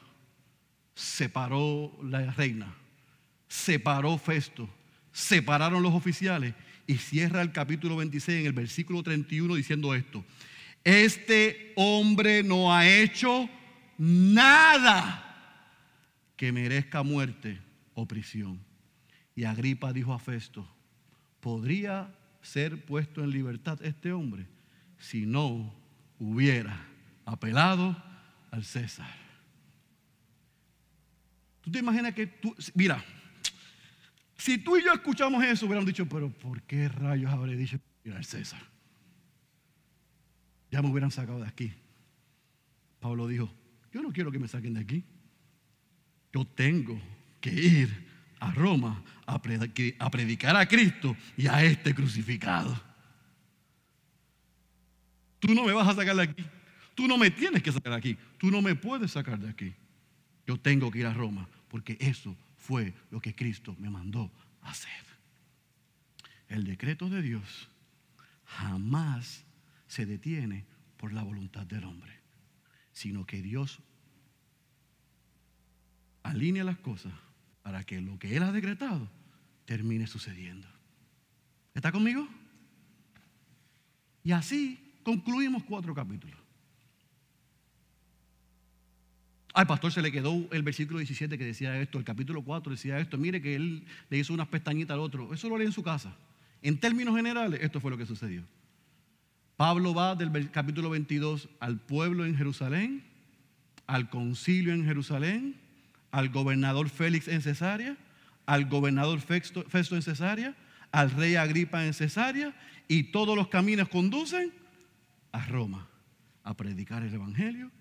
[0.94, 2.72] se paró la reina,
[3.48, 4.68] se paró Festo,
[5.10, 6.54] se pararon los oficiales
[6.86, 10.24] y cierra el capítulo 26 en el versículo 31 diciendo esto.
[10.84, 13.50] Este hombre no ha hecho
[13.98, 15.72] nada
[16.36, 17.60] que merezca muerte
[17.94, 18.60] o prisión.
[19.34, 20.72] Y Agripa dijo a Festo,
[21.40, 24.46] ¿podría ser puesto en libertad este hombre
[24.98, 25.82] si no
[26.18, 26.86] hubiera
[27.24, 27.96] apelado
[28.50, 29.10] al César.
[31.60, 33.02] ¿Tú te imaginas que tú, mira,
[34.36, 37.78] si tú y yo escuchamos eso, hubiéramos dicho, pero ¿por qué rayos habré dicho
[38.14, 38.60] al César?
[40.70, 41.72] Ya me hubieran sacado de aquí.
[43.00, 43.50] Pablo dijo,
[43.92, 45.04] yo no quiero que me saquen de aquí.
[46.32, 47.00] Yo tengo
[47.40, 48.06] que ir
[48.40, 52.78] a Roma a predicar a Cristo y a este crucificado.
[55.44, 56.44] Tú no me vas a sacar de aquí.
[56.94, 58.18] Tú no me tienes que sacar de aquí.
[58.38, 59.74] Tú no me puedes sacar de aquí.
[60.46, 64.30] Yo tengo que ir a Roma porque eso fue lo que Cristo me mandó
[64.62, 64.90] hacer.
[66.48, 67.68] El decreto de Dios
[68.46, 69.44] jamás
[69.86, 70.64] se detiene
[70.96, 72.18] por la voluntad del hombre,
[72.92, 73.80] sino que Dios
[76.22, 77.12] alinea las cosas
[77.62, 79.10] para que lo que Él ha decretado
[79.66, 80.66] termine sucediendo.
[81.74, 82.26] ¿Está conmigo?
[84.22, 86.44] Y así concluimos cuatro capítulos.
[89.54, 92.98] Al pastor se le quedó el versículo 17 que decía esto, el capítulo 4 decía
[92.98, 93.16] esto.
[93.16, 95.32] Mire que él le hizo unas pestañitas al otro.
[95.32, 96.16] Eso lo lee en su casa.
[96.60, 98.42] En términos generales, esto fue lo que sucedió.
[99.56, 103.04] Pablo va del capítulo 22 al pueblo en Jerusalén,
[103.86, 105.54] al concilio en Jerusalén,
[106.10, 107.96] al gobernador Félix en Cesarea,
[108.46, 110.56] al gobernador Festo en Cesarea,
[110.90, 112.52] al rey Agripa en Cesarea,
[112.88, 114.52] y todos los caminos conducen
[115.34, 115.88] a Roma
[116.44, 117.72] a predicar el Evangelio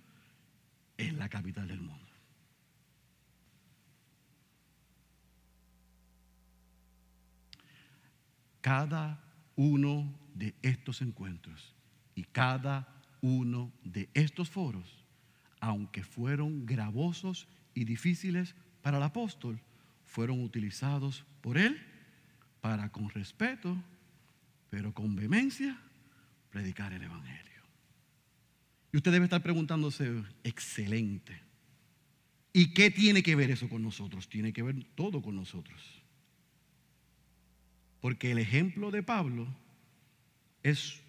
[0.97, 2.08] en la capital del mundo.
[8.60, 9.24] Cada
[9.56, 11.76] uno de estos encuentros
[12.16, 12.88] y cada
[13.22, 15.06] uno de estos foros,
[15.60, 19.62] aunque fueron gravosos y difíciles para el apóstol,
[20.06, 21.80] fueron utilizados por él
[22.62, 23.78] para con respeto,
[24.72, 25.80] pero con vehemencia,
[26.54, 27.64] predicar el Evangelio.
[28.93, 31.41] Y usted debe estar preguntándose, excelente.
[32.54, 34.30] ¿Y qué tiene que ver eso con nosotros?
[34.30, 35.82] Tiene que ver todo con nosotros.
[38.01, 39.47] Porque el ejemplo de Pablo
[40.62, 41.01] es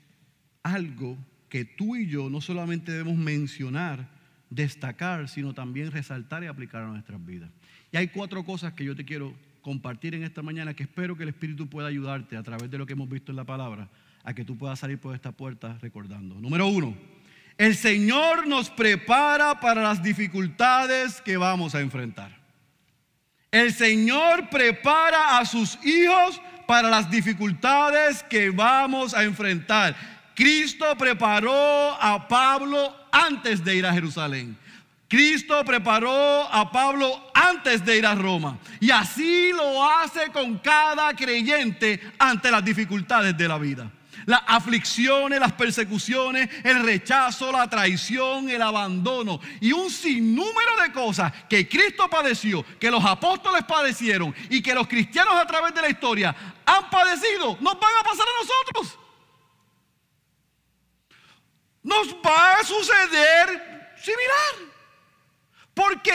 [0.63, 1.19] algo
[1.51, 4.09] que tú y yo no solamente debemos mencionar,
[4.49, 7.51] destacar, sino también resaltar y aplicar a nuestras vidas.
[7.93, 11.25] Y hay cuatro cosas que yo te quiero compartir en esta mañana que espero que
[11.25, 13.91] el Espíritu pueda ayudarte a través de lo que hemos visto en la palabra
[14.25, 16.35] a que tú puedas salir por esta puerta recordando.
[16.37, 16.97] Número uno,
[17.59, 22.35] el Señor nos prepara para las dificultades que vamos a enfrentar.
[23.51, 29.95] El Señor prepara a sus hijos para las dificultades que vamos a enfrentar.
[30.35, 34.57] Cristo preparó a Pablo antes de ir a Jerusalén.
[35.07, 38.59] Cristo preparó a Pablo antes de ir a Roma.
[38.81, 43.89] Y así lo hace con cada creyente ante las dificultades de la vida
[44.27, 51.33] las aflicciones, las persecuciones, el rechazo, la traición, el abandono y un sinnúmero de cosas
[51.49, 55.89] que Cristo padeció, que los apóstoles padecieron y que los cristianos a través de la
[55.89, 58.99] historia han padecido, nos van a pasar a nosotros.
[61.83, 64.75] Nos va a suceder similar.
[65.75, 66.13] Porque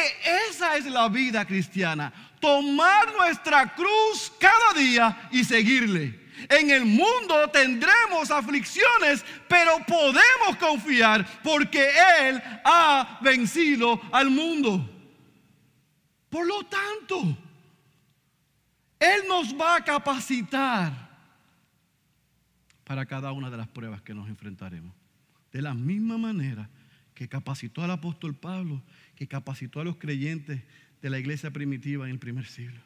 [0.49, 2.11] esa es la vida cristiana.
[2.39, 6.18] Tomar nuestra cruz cada día y seguirle.
[6.47, 11.89] En el mundo tendremos aflicciones, pero podemos confiar porque
[12.21, 14.89] Él ha vencido al mundo.
[16.29, 17.37] Por lo tanto,
[18.99, 21.09] Él nos va a capacitar
[22.83, 24.95] para cada una de las pruebas que nos enfrentaremos.
[25.51, 26.69] De la misma manera
[27.13, 28.81] que capacitó al apóstol Pablo,
[29.15, 30.61] que capacitó a los creyentes
[31.01, 32.79] de la iglesia primitiva en el primer siglo.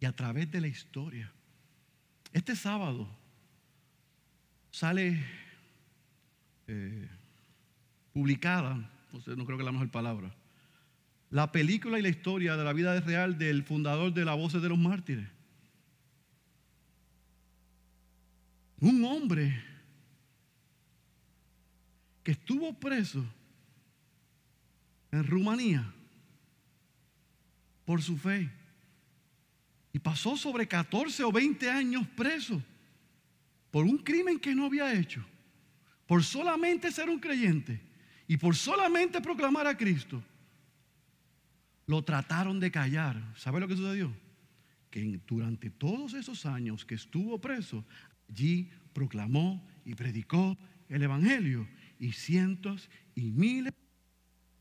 [0.00, 1.32] Y a través de la historia.
[2.36, 3.08] Este sábado
[4.70, 5.24] sale
[6.66, 7.08] eh,
[8.12, 8.74] publicada,
[9.38, 10.34] no creo que la mejor palabra,
[11.30, 14.68] la película y la historia de la vida real del fundador de la Voces de
[14.68, 15.26] los Mártires.
[18.80, 19.58] Un hombre
[22.22, 23.24] que estuvo preso
[25.10, 25.90] en Rumanía
[27.86, 28.55] por su fe
[29.96, 32.62] y pasó sobre 14 o 20 años preso
[33.70, 35.24] por un crimen que no había hecho,
[36.06, 37.80] por solamente ser un creyente
[38.28, 40.22] y por solamente proclamar a Cristo.
[41.86, 43.32] Lo trataron de callar.
[43.36, 44.14] ¿Sabe lo que sucedió?
[44.90, 47.82] Que durante todos esos años que estuvo preso,
[48.28, 50.58] allí proclamó y predicó
[50.90, 51.66] el Evangelio
[51.98, 53.72] y cientos y miles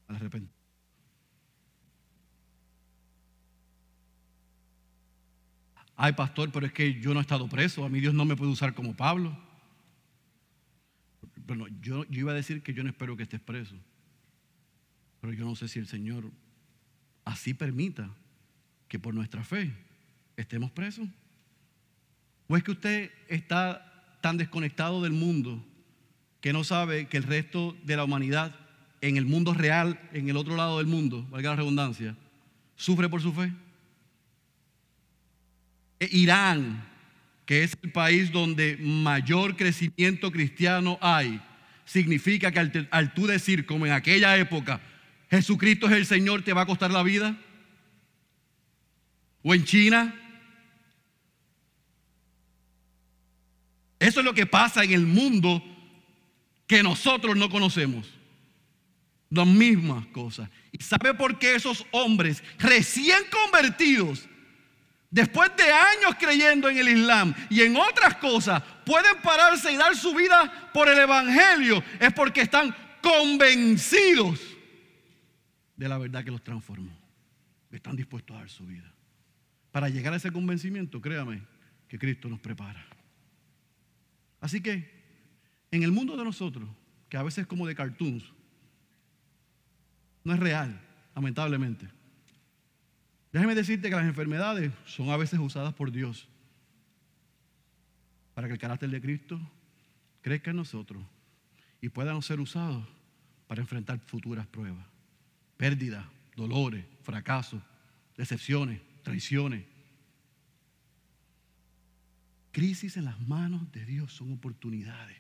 [0.08, 0.55] al arrepentimiento.
[5.96, 8.36] Ay, pastor, pero es que yo no he estado preso, a mí Dios no me
[8.36, 9.38] puede usar como Pablo.
[11.48, 13.76] Bueno, yo, yo iba a decir que yo no espero que estés preso,
[15.22, 16.32] pero yo no sé si el Señor
[17.24, 18.10] así permita
[18.88, 19.72] que por nuestra fe
[20.36, 21.08] estemos presos.
[22.48, 25.64] ¿O es que usted está tan desconectado del mundo
[26.42, 28.56] que no sabe que el resto de la humanidad
[29.02, 32.16] en el mundo real, en el otro lado del mundo, valga la redundancia,
[32.76, 33.52] sufre por su fe?
[36.00, 36.86] E Irán,
[37.46, 41.42] que es el país donde mayor crecimiento cristiano hay,
[41.86, 44.82] significa que al, al, tú decir, como en aquella época,
[45.30, 47.38] Jesucristo es el Señor, te va a costar la vida.
[49.44, 50.14] O en China.
[54.00, 55.64] Eso es lo que pasa en el mundo
[56.68, 58.10] que nosotros no conocemos.
[59.30, 60.50] Las mismas cosas.
[60.72, 64.28] ¿Y sabe por qué esos hombres recién convertidos
[65.10, 69.96] después de años creyendo en el Islam y en otras cosas, pueden pararse y dar
[69.96, 74.40] su vida por el Evangelio, es porque están convencidos
[75.76, 76.92] de la verdad que los transformó.
[77.72, 78.94] Están dispuestos a dar su vida.
[79.72, 81.42] Para llegar a ese convencimiento, créame
[81.90, 82.86] que Cristo nos prepara.
[84.40, 84.90] Así que,
[85.72, 86.70] en el mundo de nosotros,
[87.10, 88.24] que a veces es como de cartoons,
[90.24, 90.80] no es real,
[91.14, 91.88] lamentablemente.
[93.36, 96.30] Déjeme decirte que las enfermedades son a veces usadas por Dios
[98.34, 99.38] para que el carácter de Cristo
[100.22, 101.04] crezca en nosotros
[101.82, 102.88] y puedan ser usados
[103.46, 104.88] para enfrentar futuras pruebas,
[105.58, 106.06] pérdidas,
[106.38, 107.62] dolores, fracasos,
[108.16, 109.66] decepciones, traiciones.
[112.54, 115.18] Crisis en las manos de Dios son oportunidades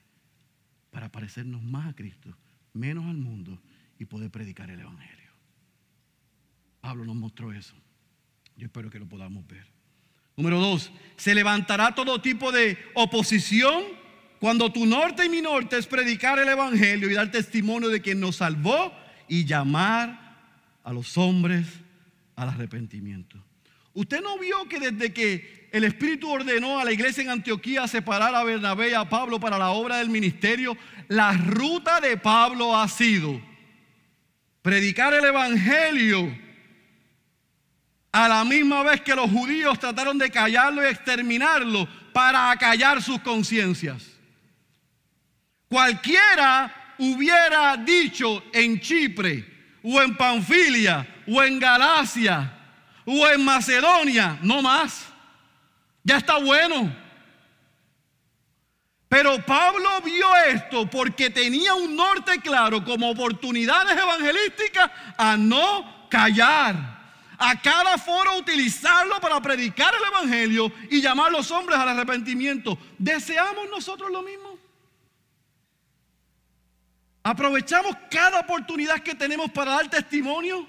[0.89, 2.33] para parecernos más a Cristo,
[2.71, 3.61] menos al mundo
[3.99, 5.33] y poder predicar el Evangelio.
[6.79, 7.75] Pablo nos mostró eso.
[8.57, 9.65] Yo espero que lo podamos ver.
[10.37, 13.83] Número dos, se levantará todo tipo de oposición
[14.39, 18.19] cuando tu norte y mi norte es predicar el Evangelio y dar testimonio de quien
[18.19, 18.93] nos salvó
[19.27, 20.37] y llamar
[20.83, 21.65] a los hombres
[22.35, 23.41] al arrepentimiento.
[23.93, 28.35] Usted no vio que desde que el Espíritu ordenó a la iglesia en Antioquía separar
[28.35, 30.77] a Bernabé y a Pablo para la obra del ministerio,
[31.07, 33.41] la ruta de Pablo ha sido
[34.61, 36.44] predicar el Evangelio
[38.15, 43.19] a la misma vez que los judíos trataron de callarlo y exterminarlo para acallar sus
[43.19, 44.03] conciencias.
[45.67, 52.53] Cualquiera hubiera dicho en Chipre o en Panfilia o en Galacia
[53.03, 55.07] o en Macedonia, no más.
[56.01, 56.95] Ya está bueno.
[59.09, 66.94] Pero Pablo vio esto porque tenía un norte claro como oportunidades evangelísticas a no callar
[67.37, 72.77] a cada foro utilizarlo para predicar el Evangelio y llamar a los hombres al arrepentimiento.
[72.97, 74.57] ¿Deseamos nosotros lo mismo?
[77.23, 80.67] ¿Aprovechamos cada oportunidad que tenemos para dar testimonio?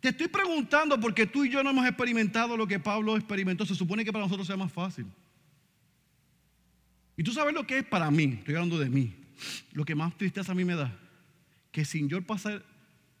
[0.00, 3.64] Te estoy preguntando porque tú y yo no hemos experimentado lo que Pablo experimentó.
[3.64, 5.06] Se supone que para nosotros sea más fácil.
[7.16, 9.14] Y tú sabes lo que es para mí, estoy hablando de mí,
[9.72, 10.92] lo que más tristeza a mí me da,
[11.70, 12.64] que sin yo pasar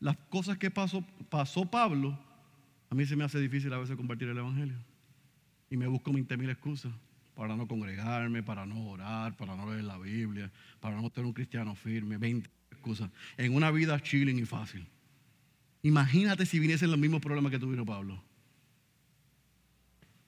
[0.00, 2.18] las cosas que pasó, pasó Pablo,
[2.92, 4.76] a mí se me hace difícil a veces compartir el Evangelio.
[5.70, 6.92] Y me busco 20 mil excusas
[7.34, 11.32] para no congregarme, para no orar, para no leer la Biblia, para no ser un
[11.32, 12.18] cristiano firme.
[12.18, 13.08] 20 excusas.
[13.38, 14.86] En una vida chilling y fácil.
[15.80, 18.22] Imagínate si viniesen los mismos problemas que tuvieron Pablo.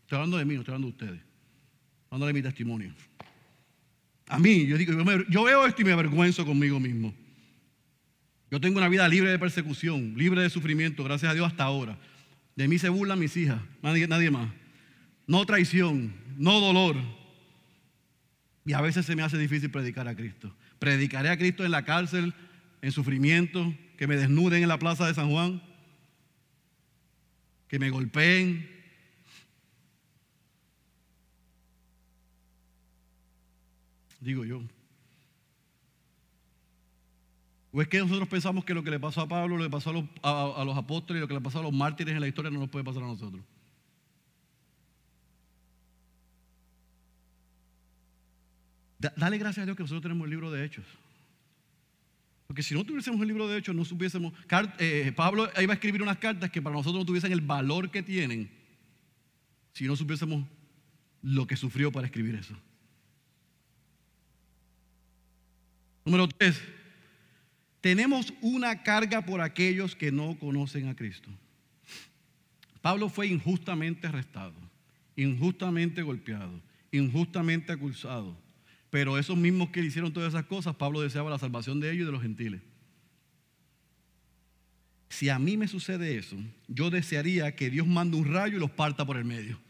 [0.01, 1.21] Estoy hablando de mí, no estoy hablando de ustedes.
[2.19, 2.95] De mi testimonio.
[4.29, 4.95] A mí, yo digo,
[5.29, 7.13] yo, veo esto y me avergüenzo conmigo mismo.
[8.51, 11.99] Yo tengo una vida libre de persecución, libre de sufrimiento, gracias a Dios hasta ahora.
[12.57, 14.51] De mí se burlan mis hijas, nadie, más.
[15.27, 16.97] No traición, no dolor.
[18.65, 20.55] Y a veces se me hace difícil predicar a Cristo.
[20.79, 22.33] Predicaré a Cristo en la cárcel,
[22.81, 25.63] en sufrimiento, que me desnuden en la plaza de San Juan,
[27.69, 28.71] que me golpeen.
[34.21, 34.63] Digo yo.
[37.77, 39.71] ¿O es que nosotros pensamos que lo que le pasó a Pablo, lo que le
[39.71, 42.29] pasó a los, a los apóstoles lo que le pasó a los mártires en la
[42.29, 43.43] historia no nos puede pasar a nosotros?
[49.17, 50.85] Dale gracias a Dios que nosotros tenemos el libro de Hechos.
[52.47, 54.33] Porque si no tuviésemos el libro de Hechos, no supiésemos.
[54.79, 58.05] Eh, Pablo iba a escribir unas cartas que para nosotros no tuviesen el valor que
[58.05, 58.53] tienen
[59.73, 60.47] si no supiésemos
[61.23, 62.55] lo que sufrió para escribir eso.
[66.05, 66.63] Número tres,
[67.85, 71.29] tenemos una carga por aquellos que no conocen a Cristo.
[72.81, 74.55] Pablo fue injustamente arrestado,
[75.17, 78.35] injustamente golpeado, injustamente acusado.
[78.89, 82.05] Pero esos mismos que le hicieron todas esas cosas, Pablo deseaba la salvación de ellos
[82.05, 82.63] y de los gentiles.
[85.11, 88.71] Si a mí me sucede eso, yo desearía que Dios mande un rayo y los
[88.71, 89.61] parta por el medio.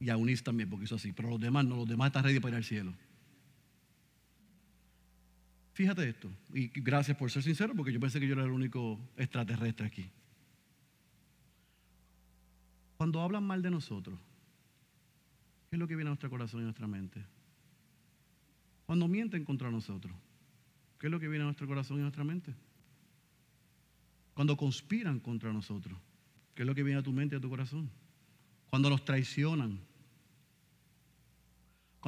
[0.00, 1.12] Y a Unis también, porque hizo así.
[1.12, 2.94] Pero los demás no, los demás están ready para ir al cielo.
[5.78, 8.98] Fíjate esto, y gracias por ser sincero, porque yo pensé que yo era el único
[9.16, 10.10] extraterrestre aquí.
[12.96, 14.18] Cuando hablan mal de nosotros,
[15.70, 17.24] ¿qué es lo que viene a nuestro corazón y a nuestra mente?
[18.86, 20.12] Cuando mienten contra nosotros,
[20.98, 22.52] ¿qué es lo que viene a nuestro corazón y a nuestra mente?
[24.34, 25.96] Cuando conspiran contra nosotros,
[26.56, 27.88] ¿qué es lo que viene a tu mente y a tu corazón?
[28.68, 29.78] Cuando nos traicionan,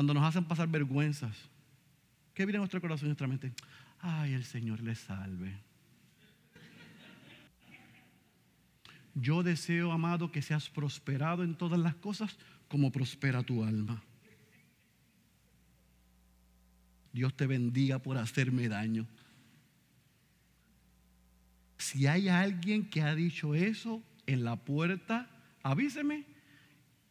[0.01, 1.37] cuando nos hacen pasar vergüenzas,
[2.33, 3.53] ¿qué viene a nuestro corazón y nuestra mente?
[3.99, 5.53] Ay, el Señor le salve.
[9.15, 14.03] Yo deseo, amado, que seas prosperado en todas las cosas como prospera tu alma.
[17.13, 19.07] Dios te bendiga por hacerme daño.
[21.77, 25.29] Si hay alguien que ha dicho eso en la puerta,
[25.63, 26.25] avíseme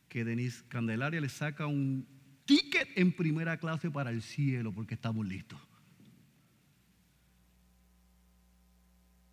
[0.08, 2.18] que Denise Candelaria le saca un
[2.50, 5.60] ticket en primera clase para el cielo porque estamos listos.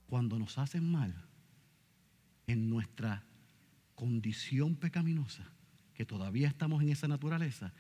[0.07, 1.14] Cuando nos hacen mal,
[2.47, 3.25] en nuestra
[3.95, 5.51] condición pecaminosa,
[5.95, 7.73] que todavía estamos en esa naturaleza,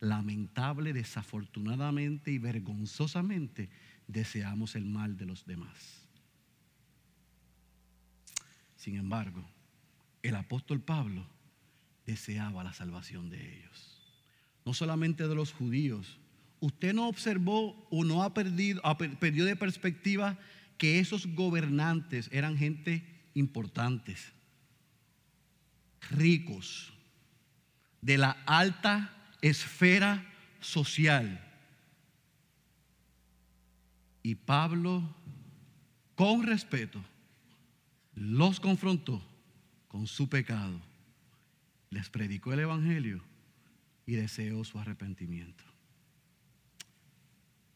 [0.00, 3.70] lamentable, desafortunadamente y vergonzosamente
[4.06, 6.06] deseamos el mal de los demás.
[8.76, 9.42] Sin embargo,
[10.22, 11.26] el apóstol Pablo
[12.04, 13.91] deseaba la salvación de ellos.
[14.64, 16.18] No solamente de los judíos.
[16.60, 20.38] Usted no observó o no ha perdido, de perspectiva
[20.78, 23.04] que esos gobernantes eran gente
[23.34, 24.32] importantes,
[26.10, 26.92] ricos,
[28.00, 30.24] de la alta esfera
[30.60, 31.44] social.
[34.22, 35.02] Y Pablo,
[36.14, 37.02] con respeto,
[38.14, 39.20] los confrontó
[39.88, 40.80] con su pecado,
[41.90, 43.31] les predicó el Evangelio
[44.12, 45.64] y deseó su arrepentimiento.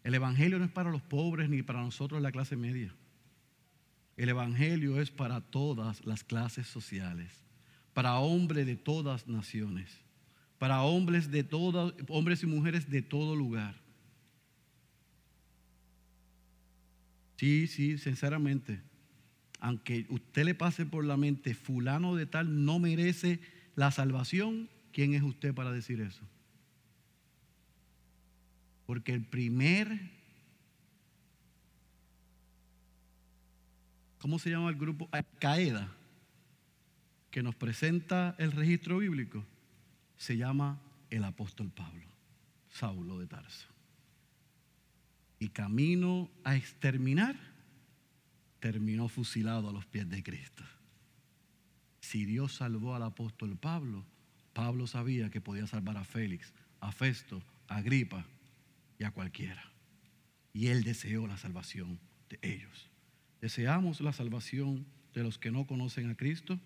[0.05, 2.95] El Evangelio no es para los pobres ni para nosotros la clase media.
[4.19, 7.33] El Evangelio es para todas las clases sociales,
[7.95, 9.91] para hombres de todas naciones,
[10.59, 13.75] para hombres de todas, hombres y mujeres de todo lugar.
[17.37, 18.83] Sí, sí, sinceramente,
[19.59, 23.41] aunque usted le pase por la mente, fulano de tal no merece
[23.75, 26.23] la salvación, ¿quién es usted para decir eso?
[28.87, 30.11] Porque el primer
[34.17, 35.07] ¿cómo se llama el grupo?
[35.13, 35.93] Al-Qaeda,
[37.31, 39.45] que nos presenta el registro bíblico,
[40.17, 40.81] se llama
[41.11, 42.07] el apóstol Pablo,
[42.71, 43.69] Saulo de Tarso.
[45.39, 47.37] Y camino a exterminar,
[48.61, 50.65] terminó fusilado a los pies de Cristo.
[52.01, 54.07] Si Dios salvó al apóstol Pablo,
[54.57, 58.25] Pablo sabía que podía salvar a Félix, a Festo, a Agripa
[58.99, 59.63] y a cualquiera.
[60.55, 62.01] Y él deseó la salvación
[62.31, 62.89] de ellos.
[63.43, 66.59] Deseamos la salvación de los que no conocen a Cristo.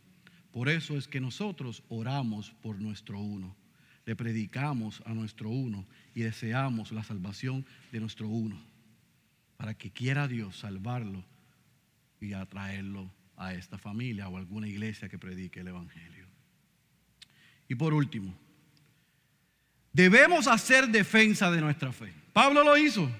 [0.52, 3.56] Por eso es que nosotros oramos por nuestro uno.
[4.06, 5.84] Le predicamos a nuestro uno
[6.14, 8.56] y deseamos la salvación de nuestro uno.
[9.56, 11.24] Para que quiera Dios salvarlo
[12.20, 16.19] y atraerlo a esta familia o a alguna iglesia que predique el Evangelio.
[17.70, 18.36] Y por último,
[19.92, 22.12] Debemos hacer defensa de nuestra fe.
[22.32, 23.10] Pablo lo hizo.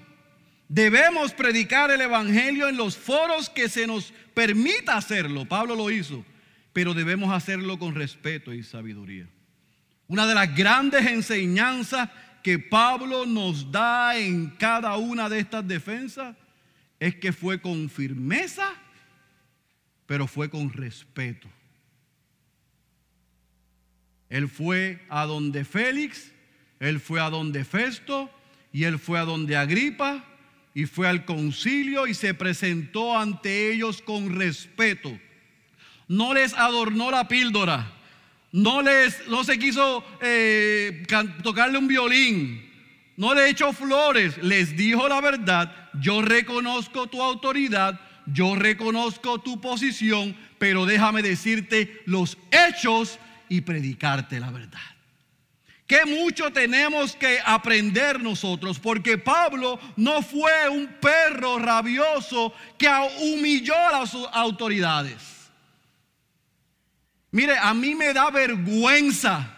[0.69, 5.45] Debemos predicar el Evangelio en los foros que se nos permita hacerlo.
[5.45, 6.23] Pablo lo hizo.
[6.71, 9.27] Pero debemos hacerlo con respeto y sabiduría.
[10.07, 12.09] Una de las grandes enseñanzas
[12.41, 16.35] que Pablo nos da en cada una de estas defensas
[16.99, 18.73] es que fue con firmeza,
[20.05, 21.49] pero fue con respeto.
[24.31, 26.31] Él fue a donde Félix,
[26.79, 28.31] él fue a donde Festo
[28.71, 30.23] y él fue a donde Agripa
[30.73, 35.19] y fue al concilio y se presentó ante ellos con respeto.
[36.07, 37.91] No les adornó la píldora,
[38.53, 41.05] no, les, no se quiso eh,
[41.43, 42.69] tocarle un violín,
[43.17, 49.59] no le echó flores, les dijo la verdad, yo reconozco tu autoridad, yo reconozco tu
[49.59, 53.19] posición, pero déjame decirte los hechos
[53.51, 54.79] y predicarte la verdad.
[55.85, 62.87] Que mucho tenemos que aprender nosotros, porque Pablo no fue un perro rabioso que
[63.19, 65.51] humilló a las autoridades.
[67.31, 69.53] Mire, a mí me da vergüenza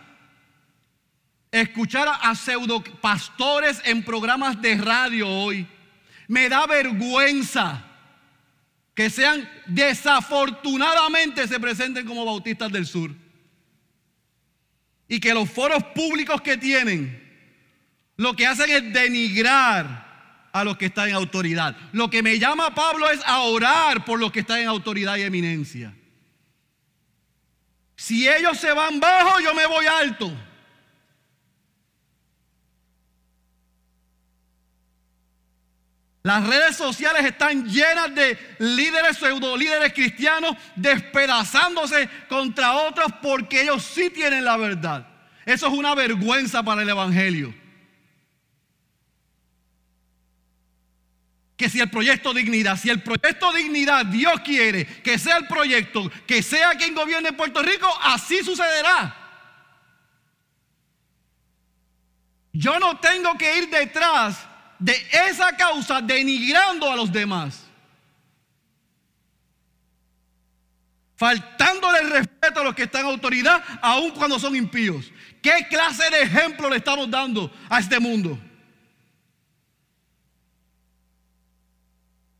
[1.52, 5.68] escuchar a pseudo pastores en programas de radio hoy.
[6.28, 7.86] Me da vergüenza
[8.96, 13.23] que sean desafortunadamente se presenten como bautistas del sur
[15.14, 17.22] y que los foros públicos que tienen
[18.18, 21.78] lo que hacen es denigrar a los que están en autoridad.
[21.92, 25.22] Lo que me llama Pablo es a orar por los que están en autoridad y
[25.22, 25.94] eminencia.
[27.96, 30.36] Si ellos se van bajo, yo me voy alto.
[36.24, 43.84] Las redes sociales están llenas de líderes, pseudo líderes cristianos despedazándose contra otros porque ellos
[43.84, 45.06] sí tienen la verdad.
[45.46, 47.54] Eso es una vergüenza para el Evangelio.
[51.58, 56.10] Que si el proyecto dignidad, si el proyecto dignidad Dios quiere que sea el proyecto,
[56.26, 59.14] que sea quien gobierne Puerto Rico, así sucederá.
[62.54, 64.53] Yo no tengo que ir detrás
[64.84, 64.94] de
[65.30, 67.64] esa causa denigrando a los demás.
[71.16, 75.10] Faltándole respeto a los que están en autoridad, aun cuando son impíos.
[75.42, 78.38] ¿Qué clase de ejemplo le estamos dando a este mundo?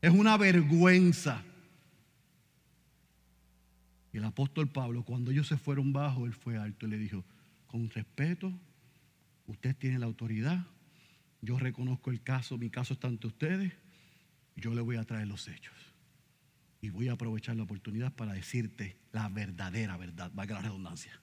[0.02, 1.42] Es una vergüenza.
[4.12, 7.24] Y el apóstol Pablo, cuando ellos se fueron bajo, él fue alto y le dijo,
[7.68, 8.52] con respeto,
[9.46, 10.66] usted tiene la autoridad,
[11.44, 13.72] yo reconozco el caso, mi caso está ante ustedes,
[14.56, 15.74] yo le voy a traer los hechos.
[16.80, 21.20] Y voy a aprovechar la oportunidad para decirte la verdadera verdad, valga la redundancia.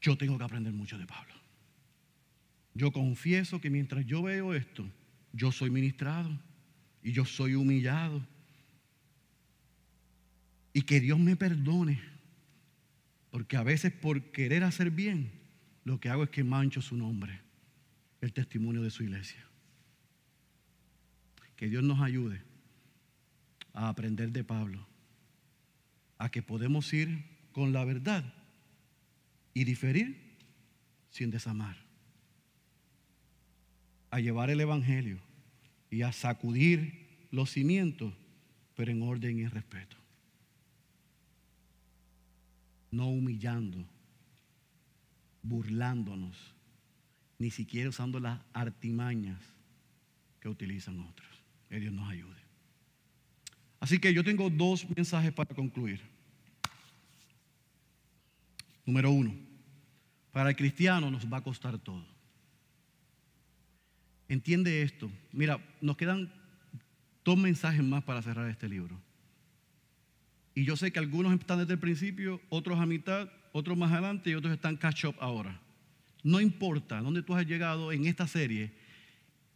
[0.00, 1.34] Yo tengo que aprender mucho de Pablo.
[2.74, 4.84] Yo confieso que mientras yo veo esto,
[5.32, 6.30] yo soy ministrado
[7.02, 8.26] y yo soy humillado.
[10.72, 12.00] Y que Dios me perdone,
[13.30, 15.43] porque a veces por querer hacer bien,
[15.84, 17.40] lo que hago es que mancho su nombre,
[18.20, 19.44] el testimonio de su iglesia.
[21.56, 22.42] Que Dios nos ayude
[23.74, 24.86] a aprender de Pablo,
[26.18, 28.24] a que podemos ir con la verdad
[29.52, 30.38] y diferir
[31.10, 31.76] sin desamar,
[34.10, 35.20] a llevar el Evangelio
[35.90, 38.14] y a sacudir los cimientos,
[38.74, 39.96] pero en orden y en respeto,
[42.90, 43.86] no humillando
[45.44, 46.36] burlándonos,
[47.38, 49.40] ni siquiera usando las artimañas
[50.40, 51.28] que utilizan otros.
[51.68, 52.42] Que Dios nos ayude.
[53.78, 56.00] Así que yo tengo dos mensajes para concluir.
[58.86, 59.34] Número uno,
[60.32, 62.04] para el cristiano nos va a costar todo.
[64.28, 65.10] Entiende esto.
[65.32, 66.32] Mira, nos quedan
[67.24, 69.00] dos mensajes más para cerrar este libro.
[70.54, 74.30] Y yo sé que algunos están desde el principio, otros a mitad, otros más adelante
[74.30, 75.60] y otros están catch up ahora.
[76.24, 78.72] No importa dónde tú has llegado en esta serie,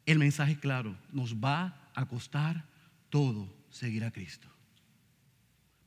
[0.06, 2.64] el mensaje es claro, nos va a costar
[3.10, 4.48] todo seguir a Cristo.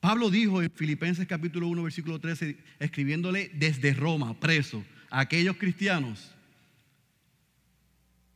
[0.02, 6.36] Pablo dijo en Filipenses capítulo 1 versículo 13, escribiéndole desde Roma, preso, a aquellos cristianos,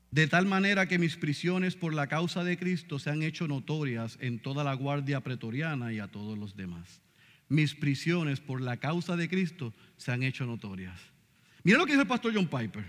[0.10, 4.18] de tal manera que mis prisiones por la causa de Cristo se han hecho notorias
[4.22, 7.02] en toda la guardia pretoriana y a todos los demás
[7.50, 11.00] mis prisiones por la causa de Cristo se han hecho notorias.
[11.64, 12.86] Mira lo que dice el pastor John Piper.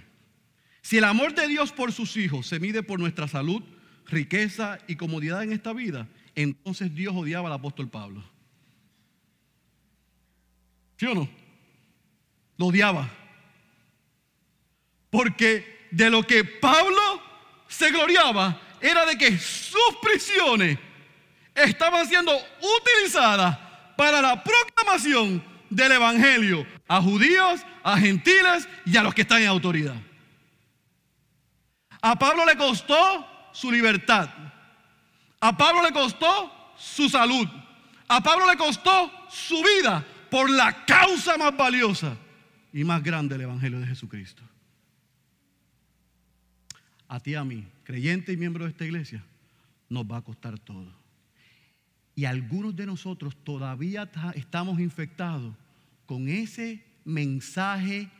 [0.82, 3.62] Si el amor de Dios por sus hijos se mide por nuestra salud,
[4.06, 8.22] riqueza y comodidad en esta vida, entonces Dios odiaba al apóstol Pablo.
[10.96, 11.46] ¿Sí o no?
[12.56, 13.08] lo odiaba.
[15.10, 17.22] Porque de lo que Pablo
[17.68, 20.78] se gloriaba era de que sus prisiones
[21.54, 23.58] estaban siendo utilizadas
[23.96, 29.48] para la proclamación del Evangelio a judíos, a gentiles y a los que están en
[29.48, 29.96] autoridad.
[32.00, 34.28] A Pablo le costó su libertad.
[35.40, 37.48] A Pablo le costó su salud.
[38.08, 42.16] A Pablo le costó su vida por la causa más valiosa
[42.72, 44.42] y más grande del Evangelio de Jesucristo.
[47.08, 49.24] A ti, a mí, creyente y miembro de esta iglesia,
[49.88, 50.92] nos va a costar todo.
[52.16, 55.54] Y algunos de nosotros todavía estamos infectados
[56.06, 58.10] con ese mensaje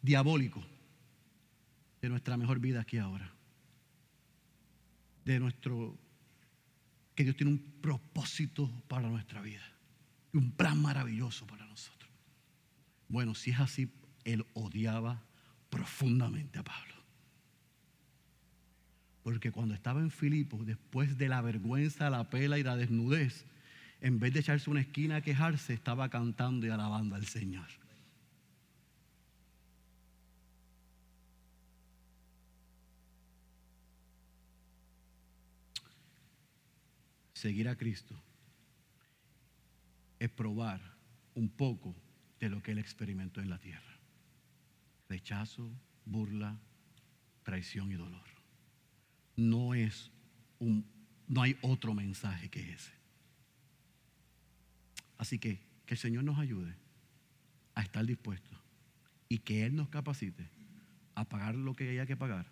[0.00, 0.64] diabólico
[2.00, 3.30] de nuestra mejor vida aquí ahora.
[5.26, 5.98] De nuestro,
[7.14, 9.70] que Dios tiene un propósito para nuestra vida.
[10.32, 12.10] Y un plan maravilloso para nosotros.
[13.06, 13.92] Bueno, si es así,
[14.24, 15.22] Él odiaba
[15.68, 16.97] profundamente a Pablo.
[19.28, 23.44] Porque cuando estaba en Filipo, después de la vergüenza, la pela y la desnudez,
[24.00, 27.68] en vez de echarse una esquina a quejarse, estaba cantando y alabando al Señor.
[37.34, 38.18] Seguir a Cristo
[40.18, 40.80] es probar
[41.34, 41.94] un poco
[42.40, 44.00] de lo que Él experimentó en la tierra.
[45.06, 45.70] Rechazo,
[46.06, 46.58] burla,
[47.42, 48.27] traición y dolor.
[49.38, 50.10] No es
[50.58, 50.84] un,
[51.26, 52.92] no hay otro mensaje que ese.
[55.16, 56.76] Así que que el Señor nos ayude
[57.74, 58.58] a estar dispuestos
[59.30, 60.50] y que Él nos capacite
[61.14, 62.46] a pagar lo que haya que pagar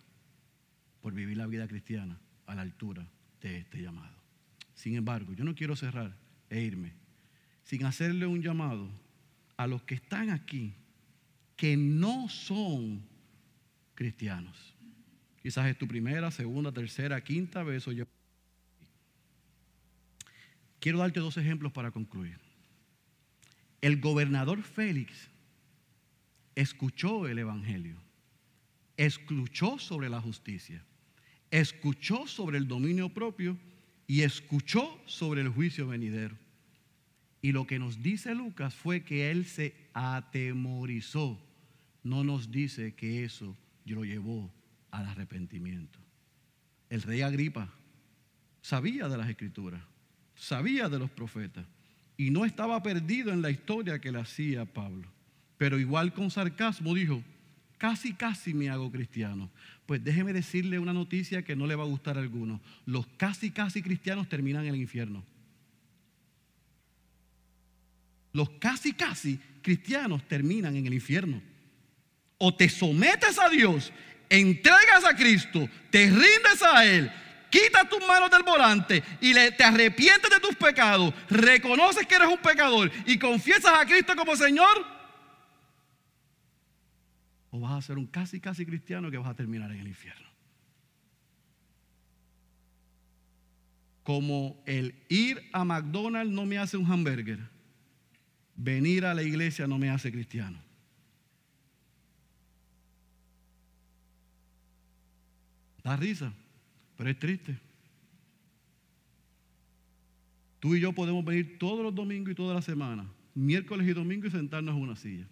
[1.03, 3.07] por vivir la vida cristiana a la altura
[3.43, 4.17] de este llamado.
[4.75, 6.17] Sin embargo, yo no quiero cerrar
[6.49, 6.95] e irme
[7.63, 8.89] sin hacerle un llamado
[9.59, 10.73] a los que están aquí
[11.57, 13.03] que no son
[13.95, 14.76] cristianos.
[15.47, 18.05] Quizás es tu primera, segunda, tercera, quinta vez o yo.
[20.81, 22.37] Quiero darte dos ejemplos para concluir.
[23.81, 25.29] El gobernador Félix
[26.57, 27.97] escuchó el Evangelio,
[28.97, 30.85] escuchó sobre la justicia,
[31.53, 33.57] escuchó sobre el dominio propio
[34.09, 36.37] y escuchó sobre el juicio venidero.
[37.41, 41.41] Y lo que nos dice Lucas fue que él se atemorizó.
[42.03, 44.56] No nos dice que eso lo llevó
[44.97, 45.99] al arrepentimiento.
[46.89, 47.69] El rey Agripa
[48.63, 49.83] sabía de las escrituras,
[50.35, 51.67] sabía de los profetas
[52.17, 55.09] y no estaba perdido en la historia que le hacía Pablo.
[55.59, 57.23] Pero igual con sarcasmo dijo,
[57.79, 59.51] casi, casi me hago cristiano.
[59.87, 62.61] Pues déjeme decirle una noticia que no le va a gustar a alguno.
[62.85, 65.25] Los casi, casi cristianos terminan en el infierno.
[68.33, 71.41] Los casi, casi cristianos terminan en el infierno.
[72.39, 73.93] O te sometes a Dios,
[74.29, 77.11] entregas a Cristo, te rindes a Él,
[77.51, 82.39] quitas tus manos del volante y te arrepientes de tus pecados, reconoces que eres un
[82.39, 84.85] pecador y confiesas a Cristo como Señor,
[87.51, 90.27] o vas a ser un casi, casi cristiano que vas a terminar en el infierno.
[94.03, 97.41] Como el ir a McDonald's no me hace un hamburger,
[98.55, 100.66] venir a la iglesia no me hace cristiano.
[105.87, 106.33] Da risa.
[106.97, 107.57] Pero es triste.
[110.59, 114.27] Tú y yo podemos venir todos los domingos y toda la semana, miércoles y domingo
[114.27, 115.29] y sentarnos en una silla.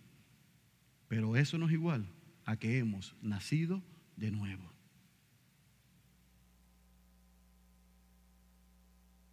[1.08, 2.06] Pero eso no es igual
[2.44, 3.82] a que hemos nacido
[4.14, 4.70] de nuevo.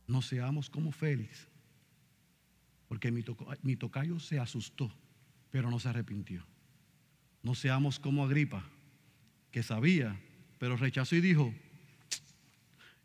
[0.08, 1.48] No seamos como Félix,
[2.88, 3.24] porque mi,
[3.62, 4.92] mi tocayo se asustó,
[5.52, 6.44] pero no se arrepintió.
[7.44, 8.66] No seamos como Agripa,
[9.52, 10.20] que sabía,
[10.62, 11.52] pero rechazó y dijo,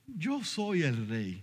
[0.06, 1.42] yo soy el rey.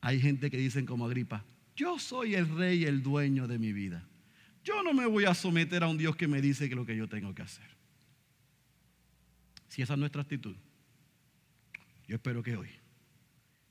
[0.00, 1.44] Hay gente que dicen como Agripa,
[1.76, 4.08] yo soy el rey, el dueño de mi vida.
[4.64, 6.96] Yo no me voy a someter a un Dios que me dice que lo que
[6.96, 7.66] yo tengo que hacer.
[9.68, 10.56] Si esa es nuestra actitud,
[12.08, 12.70] yo espero que hoy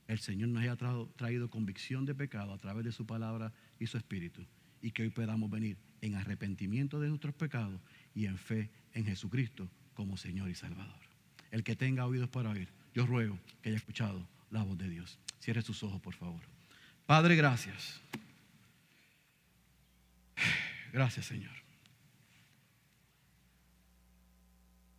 [0.08, 0.78] el Señor nos haya
[1.16, 4.46] traído convicción de pecado a través de su palabra y su espíritu
[4.84, 7.82] y que hoy podamos venir en arrepentimiento de nuestros pecados
[8.14, 11.00] y en fe en Jesucristo como Señor y Salvador.
[11.52, 15.18] El que tenga oídos para oír yo ruego que haya escuchado la voz de Dios.
[15.40, 16.42] Cierre sus ojos, por favor.
[17.06, 18.02] Padre, gracias.
[20.94, 21.52] Gracias, Señor.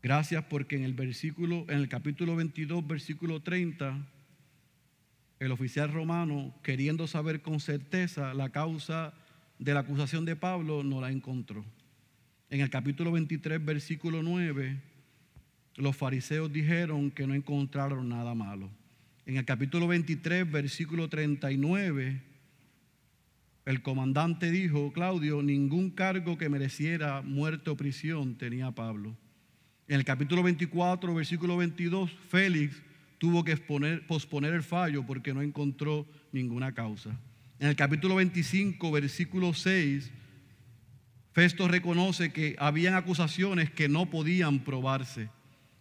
[0.02, 4.04] Gracias porque en el versículo, en el capítulo 22, versículo 30,
[5.38, 9.14] el oficial romano, queriendo saber con certeza la causa
[9.58, 11.64] de la acusación de Pablo, no la encontró.
[12.52, 14.76] En el capítulo 23, versículo 9,
[15.76, 18.68] los fariseos dijeron que no encontraron nada malo.
[19.24, 22.20] En el capítulo 23, versículo 39,
[23.64, 29.16] el comandante dijo, Claudio, ningún cargo que mereciera muerte o prisión tenía Pablo.
[29.88, 32.82] En el capítulo 24, versículo 22, Félix
[33.16, 37.18] tuvo que posponer el fallo porque no encontró ninguna causa.
[37.58, 40.12] En el capítulo 25, versículo 6,
[41.32, 45.30] Festo reconoce que habían acusaciones que no podían probarse.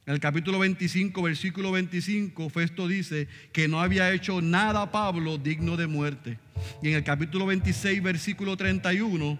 [0.06, 5.78] En el capítulo 25, versículo 25, Festo dice que no había hecho nada Pablo digno
[5.78, 6.40] de muerte.
[6.82, 9.38] Y en el capítulo 26, versículo 31,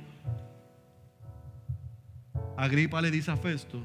[2.58, 3.82] Agripa le dice a Festo,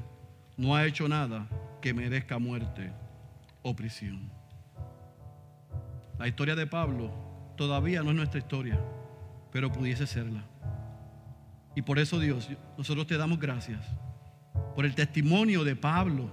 [0.57, 1.49] no ha hecho nada
[1.81, 2.91] que merezca muerte
[3.63, 4.29] o prisión.
[6.19, 7.11] La historia de Pablo
[7.55, 8.79] todavía no es nuestra historia,
[9.51, 10.43] pero pudiese serla.
[11.77, 13.79] Y por eso Dios, nosotros te damos gracias
[14.73, 16.27] por el testimonio de Pablo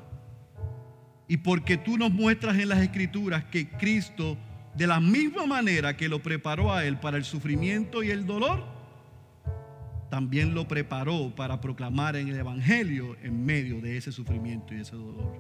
[1.29, 4.39] y porque tú nos muestras en las escrituras que Cristo,
[4.75, 8.65] de la misma manera que lo preparó a él para el sufrimiento y el dolor,
[10.09, 14.97] también lo preparó para proclamar en el Evangelio en medio de ese sufrimiento y ese
[14.97, 15.37] dolor.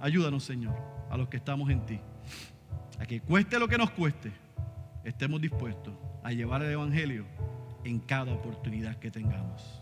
[0.00, 0.76] Ayúdanos, Señor,
[1.10, 2.00] a los que estamos en ti,
[2.98, 4.32] a que cueste lo que nos cueste,
[5.04, 7.26] estemos dispuestos a llevar el Evangelio
[7.84, 9.80] en cada oportunidad que tengamos.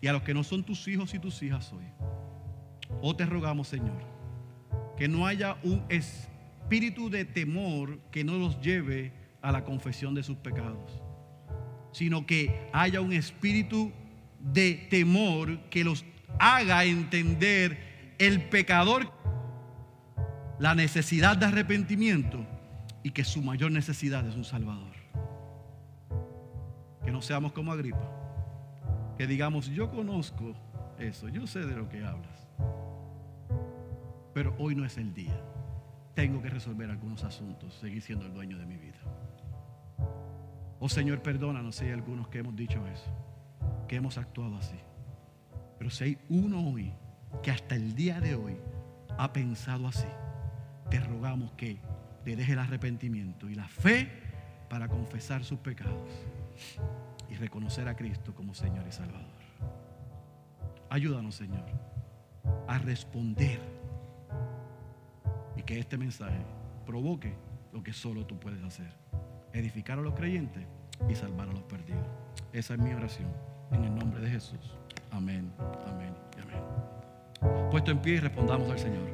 [0.00, 1.84] Y a los que no son tus hijos y tus hijas hoy,
[3.00, 4.02] oh, te rogamos, Señor,
[4.96, 10.22] que no haya un espíritu de temor que no los lleve a la confesión de
[10.22, 11.02] sus pecados,
[11.92, 13.92] sino que haya un espíritu
[14.40, 16.04] de temor que los
[16.38, 19.12] haga entender el pecador,
[20.58, 22.44] la necesidad de arrepentimiento
[23.02, 24.93] y que su mayor necesidad es un Salvador.
[27.04, 28.08] Que no seamos como Agripa,
[29.16, 30.54] que digamos, yo conozco
[30.98, 32.48] eso, yo sé de lo que hablas.
[34.32, 35.38] Pero hoy no es el día.
[36.14, 38.98] Tengo que resolver algunos asuntos, seguir siendo el dueño de mi vida.
[40.80, 43.10] Oh Señor, perdónanos si hay algunos que hemos dicho eso,
[43.88, 44.78] que hemos actuado así.
[45.78, 46.92] Pero si hay uno hoy
[47.42, 48.56] que hasta el día de hoy
[49.18, 50.08] ha pensado así,
[50.90, 51.78] te rogamos que
[52.24, 54.08] le deje el arrepentimiento y la fe
[54.68, 56.10] para confesar sus pecados
[57.30, 59.26] y reconocer a Cristo como Señor y Salvador.
[60.90, 61.64] Ayúdanos, Señor,
[62.68, 63.60] a responder
[65.56, 66.44] y que este mensaje
[66.86, 67.34] provoque
[67.72, 68.92] lo que solo tú puedes hacer.
[69.52, 70.64] Edificar a los creyentes
[71.08, 72.06] y salvar a los perdidos.
[72.52, 73.28] Esa es mi oración.
[73.72, 74.76] En el nombre de Jesús.
[75.10, 75.50] Amén,
[75.86, 77.70] amén y amén.
[77.70, 79.08] Puesto en pie y respondamos al Señor.